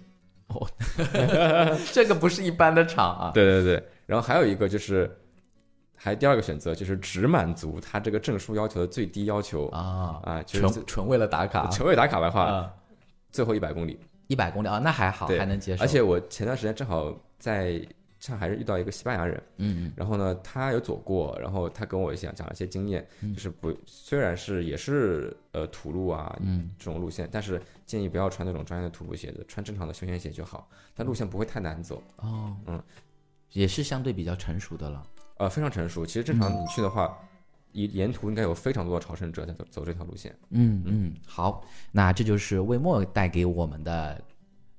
[0.48, 0.68] 哦
[1.92, 3.30] 这个不是一般的长啊。
[3.32, 5.10] 对对对，然后还有一个就是，
[6.04, 12.74] 还第二个选择就是只满足他这个证书要求的最低要求啊，啊，就是纯纯为了打卡，纯为打卡的话，啊，
[13.30, 13.96] 最后一百公里。
[14.26, 15.84] 一百公里啊，那还好，还能接受。
[15.84, 17.80] 而且我前段时间正好在
[18.18, 32.82] 上海遇到一个西班牙人，嗯嗯然后呢，他有走过，然后他跟我讲讲了一些经验，就是不虽然是也是呃土路啊嗯这种路线，但是建议不要穿那种专业的徒步鞋子，穿正常的休闲鞋就好，但路线不会太难走，哦，嗯，
[33.52, 35.06] 也是相对比较成熟的了。
[35.42, 36.06] 呃，非常成熟。
[36.06, 37.18] 其实正常你去的话，
[37.72, 40.32] 沿沿途应该有非常多的朝圣者在走走这条路线。
[40.50, 44.22] 嗯嗯，好，那这就是魏末带给我们的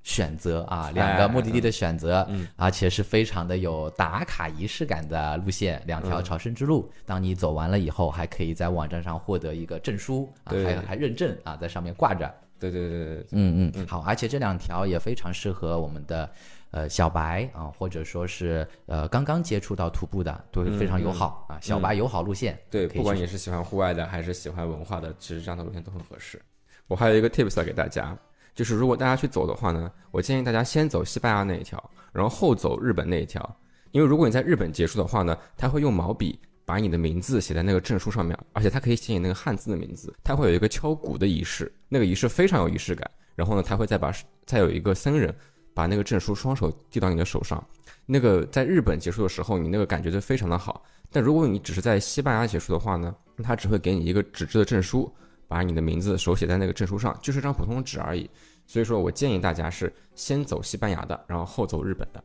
[0.04, 6.90] 选择啊，两个目的地的选择，嗯，而且是非常的有打卡仪式感的路线，两条嗯朝圣之路。
[7.06, 12.34] 当你走完了以后，还可以在网站上获得一个证书啊，还还认证啊，在上面挂着。
[12.58, 16.32] 对对对对对，嗯嗯，好，而且这两条也非常适合我们的
[16.74, 22.60] 呃小白啊，或者说是呃刚刚接触到徒步的，都非常友好啊，小白友好路线。
[22.70, 26.42] 对，不管你是喜欢户外的还是喜欢文化的，其实这样的路线都很合适。
[26.88, 28.18] 我还有一个 tips 要给大家，
[28.56, 33.58] 就是如果大家去走的话呢，我建议大家先走西班牙那一条，然后后走日本那一条，
[33.92, 43.10] 因为如果你在日本结束的话呢，他会用毛笔把你的名字写在那个证书上面，而且它可以写你那个汉字的名字，它会有一个敲鼓的仪式，那个仪式非常有仪式感。
[43.36, 44.14] 然后呢，他会再把
[44.46, 45.34] 再有一个僧人
[45.74, 47.64] 把那个证书双手递到你的手上，
[48.06, 50.84] 那个在日本结束的时候，你那个感觉就非常的好。
[51.12, 55.12] 但如果你只是在西班牙结束的话呢，他只会给你一个纸质的证书，
[55.48, 58.30] 把你的名字手写在那个证书上，就是一张普通的纸而已。
[58.66, 62.24] 所以说我建议大家是先走西班牙的，然后后走日本的。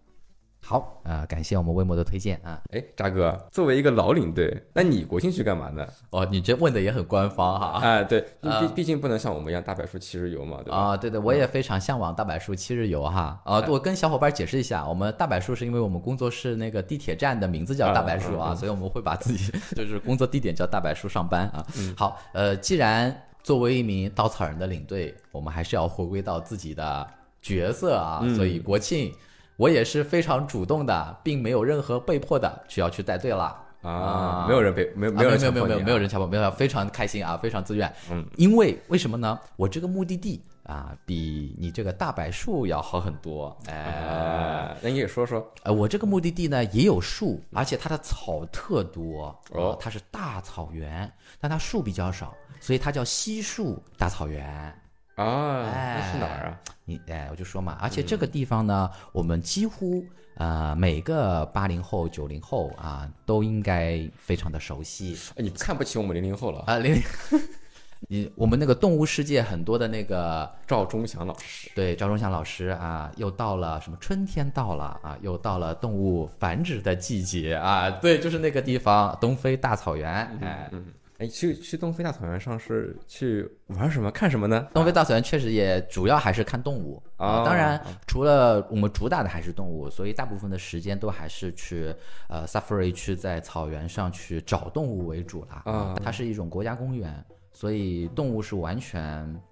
[0.68, 2.60] 好啊、呃感谢我们魏墨的推荐啊。
[2.72, 5.86] 哎，渣哥，作为一个老领队，那你国庆去干嘛呢？
[6.10, 7.80] 哦，你这问的也很官方哈。
[7.82, 10.76] 哎，对，毕毕竟不能像我们一样大柏树七日游嘛，对吧？
[10.76, 13.40] 啊，对对，我也非常向往大柏树七日游哈。
[13.46, 21.66] 啊，我跟小伙伴解释一下，我们大柏树是因为我们工作室那个地铁站的名字叫大柏树啊，所以我们会把自己就是工作地点叫大柏树上班啊。
[21.96, 27.08] 好，呃，既然作为一名稻草人的领队，我们还是要回归到自己的
[27.40, 29.10] 角色啊，所以国庆
[29.58, 33.64] 我也是非常主动的，并没有任何被迫的需要去带队了。
[33.82, 37.92] 啊，没有人被没没有没有没有没有没有人强迫，没有非常开心啊，非常自愿。
[38.10, 39.38] 嗯，因为为什么呢？
[39.56, 43.56] 我这个目的地啊，比你这个大柏树要好很多。
[43.66, 54.80] 哎，哎，那你也说说呃，我这个目的地呢也有树，而且它的草特多哦啊它是大草原，但它树比较少，所以它叫稀树大草原。
[55.18, 55.64] 啊？
[55.74, 56.60] 哎那是哪儿啊？
[56.84, 60.02] 你哎，我就说嘛，而且这个地方呢，我们几乎
[60.36, 65.18] 呃每个八零后、九零后啊都应该非常的熟悉。
[65.36, 66.64] 哎你看不起我们零零后了？
[66.66, 67.02] 啊，零零，
[68.08, 80.10] 你我们那个动物世界很多的那个赵忠祥老师，对赵忠祥老师啊，又到了什么春天到了啊，又到了动物繁殖的季节啊，对，就是那个地方东非大草原，
[80.40, 80.86] 哎，嗯，
[81.18, 84.68] 哎，去去东非大草原上是去玩什么看什么呢？
[84.72, 91.92] 东非大草原确实也主要还是看动物啊，哦当然除了我们主打的还是动物，所以大部分的时间都还是去
[92.28, 95.62] 呃 safari 去在草原上去找动物为主啦。
[95.64, 97.12] 啊它是一种国家公园，
[97.52, 99.42] 所以动物是完全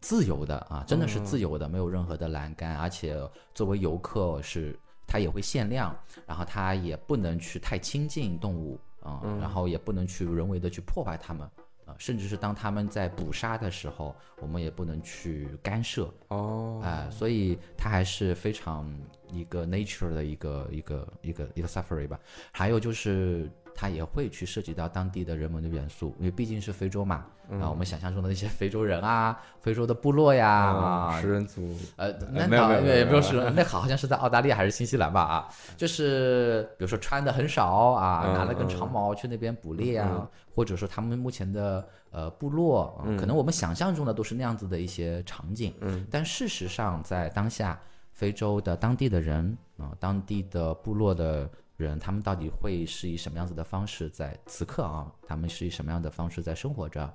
[0.00, 3.16] 自由的啊，真的是自由的，没有任何的栏杆，而且
[3.52, 5.92] 作为游客是它也会限量，
[6.24, 11.48] 然后它也不能去太亲近动物啊，然后也不能去人为的去破坏它们。
[11.86, 18.88] 啊，甚至是当他们在捕杀的时候，我们也不能去干涉，哦，哎、所以它还是非常
[19.28, 22.20] 一个 nature 的一个一个一个一个 suffering 吧。
[22.52, 27.24] 还有就是它也会去涉及到当地的人文的元素，因为毕竟是非洲嘛，
[27.60, 31.76] 啊，我们想象中的那些非洲人啊， 非洲的部落呀，啊，食人族。
[31.96, 33.22] 呃，那倒没有没有。
[33.22, 47.80] 食人那好像是在澳大利亚还是新西兰吧啊，就是比如说穿的很少啊，嗯拿了根长矛去那边捕猎啊，或者说他们目前的呃部落，呃可能我们想象中的都是那样子的一些场景，嗯，但事实上在当下
[48.12, 51.48] 非洲的当地的人啊、当地的部落的
[51.84, 57.12] 人，他们到底会是以什么样子的方式在此刻啊，他们是以什么样的方式在生活着？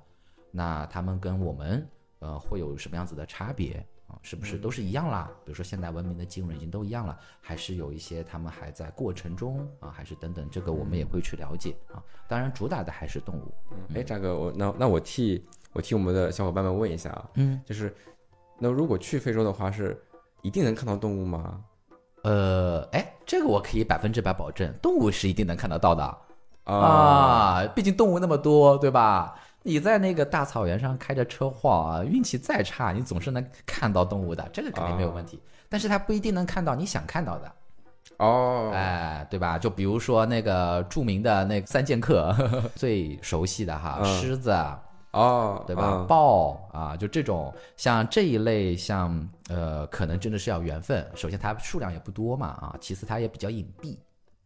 [0.50, 1.86] 那他们跟我们
[2.18, 4.18] 呃会有什么样子的差别啊？
[4.22, 5.30] 是不是都是一样啦？
[5.44, 9.90] 比如说现代文明的进入已经都一样了，还是有一些他们还在过程中啊？
[9.90, 12.02] 还是等等，这个我们也会去了解啊。
[12.26, 13.52] 当然，主打的还是动物。
[13.94, 17.94] 哎，扎哥，我那那我替我替我们的小伙伴们问一下啊，嗯，就是
[18.58, 20.00] 那如果去非洲的话，是
[20.42, 21.62] 一定能看到动物吗？
[22.26, 26.02] 呃，哎，这个我可以百分之百保证，动物是一定能看得到的
[26.64, 29.36] 啊，啊，毕竟动物那么多，对吧？
[29.62, 35.40] 你在那个大草原上开着车晃啊，运气再差，你总是能看到动物的，这个肯定没有问题。
[35.68, 37.52] 但是它不一定能看到你想看到的。
[38.16, 39.56] 哦，哎，对吧？
[39.56, 42.34] 就比如说那个著名的那三剑客，
[42.74, 44.52] 最熟悉的哈，嗯狮子，
[45.16, 45.82] 哦，对吧？
[46.02, 51.04] 嗯豹啊，就这种像这一类，像呃，可能真的是要缘分。
[51.14, 53.96] 首先它数量也不多嘛啊，其次它也比较隐蔽。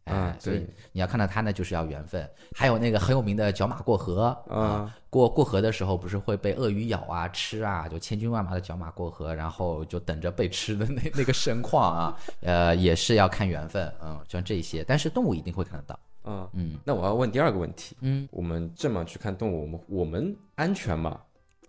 [0.05, 2.27] 哎嗯，所以你要看到它呢，就是要缘分。
[2.55, 21.19] 还有那个很有名的角马过河嗯啊，过过河的时候不是会被鳄鱼咬啊、吃啊，就千军万马的角马过河，然后就等着被吃的那 那个盛况啊，呃，也是要看缘分，嗯，像这些，但是动物一定会看得到，嗯，嗯那我要问第二个问题，嗯，我们这么去看动物，我们我们安全吗？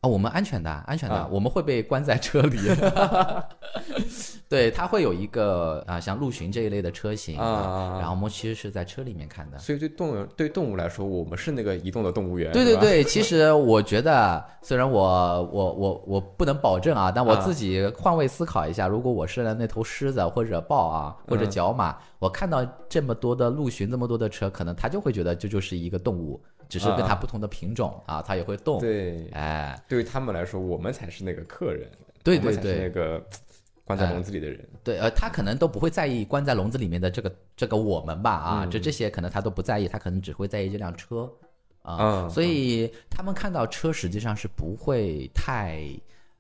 [0.02, 2.58] 哦，我们安全的，安全的，啊我们会被关在车里。
[4.50, 9.56] 对，它会有一个啊，像陆巡这一类的车型啊然后我们其实是在车里面看的。
[9.58, 12.52] 所以对动物对动物来说，我们是那个移动的动物园。
[12.52, 28.78] 对对对，其实我觉得，虽然我我我我不能保证啊，但我啊自己换位思考一下，如果我是那头狮子或者豹啊，或者嗯角马，我看到这么多的陆巡，这么多的车，可能他就会觉得这就是一个动物，只是跟它啊不同的品种啊，它也会动。
[28.78, 31.90] 对，哎，对于他们来说，我们才是那个客人，
[32.22, 33.20] 对对对那个
[33.84, 34.64] 关在笼子里的人。
[34.84, 41.28] 对，呃，他可能都不会在意关在笼子里面的这个这个我们吧，啊，嗯这这些可能他都不在意，他可能只会在意这辆车，
[41.82, 45.82] 啊，嗯所以他们看到车实际上是不会太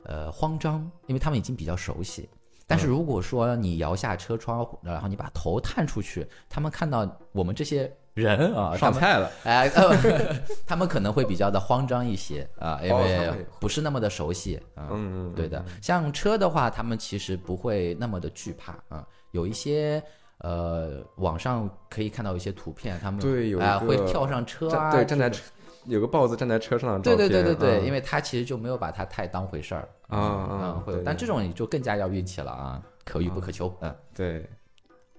[0.04, 2.28] 呃慌张，因为他们已经比较熟悉。
[2.66, 9.96] 但嗯是如果说你摇下车窗，然后你把头探出去，他们看到我们这些人啊，上菜了，哎，呃
[10.66, 14.88] 他们可能会比较的慌张一些啊，因为不是那么的熟悉啊。
[14.90, 19.06] 嗯，嗯对的，像车的话，他们其实不会那么的惧怕啊。
[19.30, 20.02] 有一些
[20.38, 25.42] 呃，网上可以看到一些图片，他们对有一啊、会跳上车啊，站在车
[25.86, 33.94] 有个豹子站在车上的照对片，对对对对，嗯因为他其实就没有把它太当回事儿啊啊嗯，会有，但这种你就更加要运气了啊，可遇不可求，嗯。
[34.14, 34.48] 对，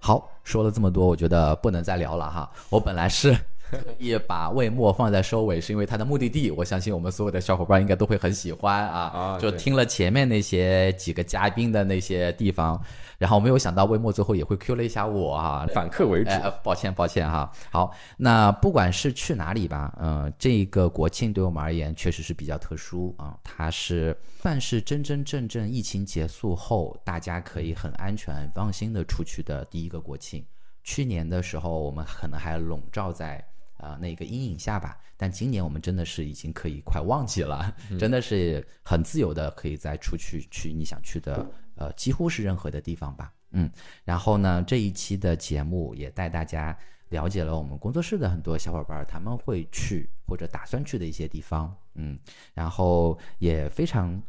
[0.00, 2.50] 好，说了这么多，我觉得不能再聊了哈。
[2.70, 3.36] 我本来是
[3.98, 9.00] 也把魏末放在收尾，是因为它的目的地，我相信我们所有的小伙伴应该都会很喜欢啊。
[9.14, 12.80] 啊就听了前面那些几个嘉宾的那些地方，
[13.18, 16.30] 然后没有想到魏末最后也会 Q 了一下我哈、反客为主
[16.62, 17.50] 抱歉抱歉哈。
[17.70, 30.44] 好，那不管是去哪里吧，嗯、这个国庆对我们而言确实是比较特殊啊，它是算是真真正正疫情结束后，大家可以很安全、放心的出去的第一个国庆。
[30.82, 33.42] 去年的时候，我们可能还笼罩在
[33.76, 41.46] 啊、那个阴影下吧，但今年我们真的是已经可以快忘记了，真的是很自由的，可以再出去去你想去的，
[41.76, 43.32] 呃，几乎是任何的地方吧。
[43.50, 43.70] 嗯，
[44.04, 46.76] 然后呢，这一期的节目也带大家
[47.10, 51.74] 了解了我们工作室的很多小伙伴儿他们会去或者打算去的一些地方。
[51.94, 52.18] 嗯，
[52.54, 54.20] 然后也非常。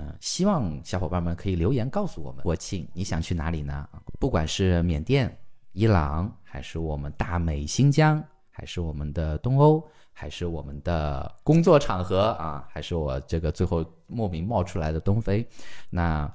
[0.00, 3.88] 嗯，希望小伙伴们可以留言告诉我们，国庆你想去哪里呢？
[4.20, 5.36] 不管是缅甸、
[5.72, 8.22] 伊朗，还是我们大美新疆，
[8.58, 15.48] 还是我们的东欧，还是我们的工作场合啊，还是我这个最后莫名冒出来的东非，
[15.88, 16.28] 那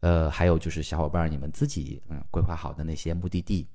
[0.00, 3.68] 呃，还有就是小伙伴儿你们自己嗯规划好的那些目的地，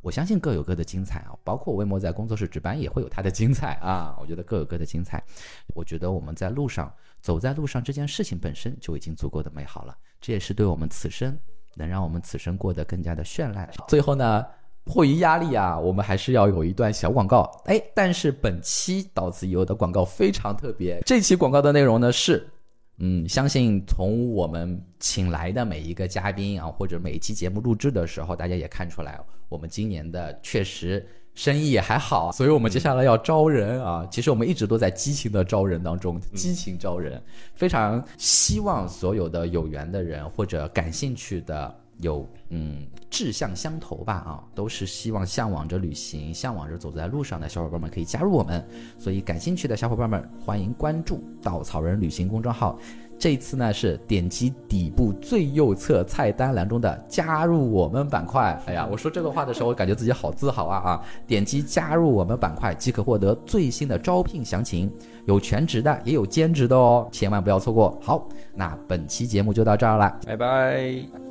[0.00, 5.20] 我相信各有各的精彩啊，包括魏末在工作室值班也会有他的精彩啊，我觉得各有各的精彩。
[5.74, 11.36] 我觉得我们在路上走在路上这件事情本身就已经足够的美好了，这也是对我们此生
[11.74, 13.68] 能让我们此生过得更加的绚烂。
[13.88, 14.46] 最后呢，
[14.84, 17.50] 迫于压力啊，我们还是要有一段小广告。
[17.64, 22.46] 哎，但是本期到此以后的广告非常特别，这期广告的内容呢是。
[22.98, 29.18] 嗯，相信从我们请来的每一个嘉宾啊，或者每一期节目录制的时候，大家也看出来，
[29.48, 31.04] 我们今年的确实
[31.34, 34.06] 生意也还好，所以我们接下来要招人啊。
[34.12, 37.20] 其实我们一直都在激情的招人当中，激情招人，
[37.56, 41.74] 非常希望所有的有缘的人或者感兴趣的。
[41.98, 48.64] 有嗯志向相投吧啊，都是希望向往着旅行、向往着走在路上的小伙伴们可以加入我们，
[48.98, 52.78] 所以感兴趣的小伙伴们欢迎关注稻草人旅行公众号。
[53.16, 58.60] 这次呢是点击底部最右侧菜单栏中的加入我们板块。
[58.66, 61.02] 哎呀，我说这个话的时候，我感觉自己好自豪啊啊！
[61.24, 64.92] 点击加入我们板块即可获得最新的招聘详情，
[65.26, 67.96] 有全职的，也有兼职的哦，千万不要错过。
[68.02, 70.18] 好，那本期节目就到这儿了。
[70.26, 71.23] 拜拜。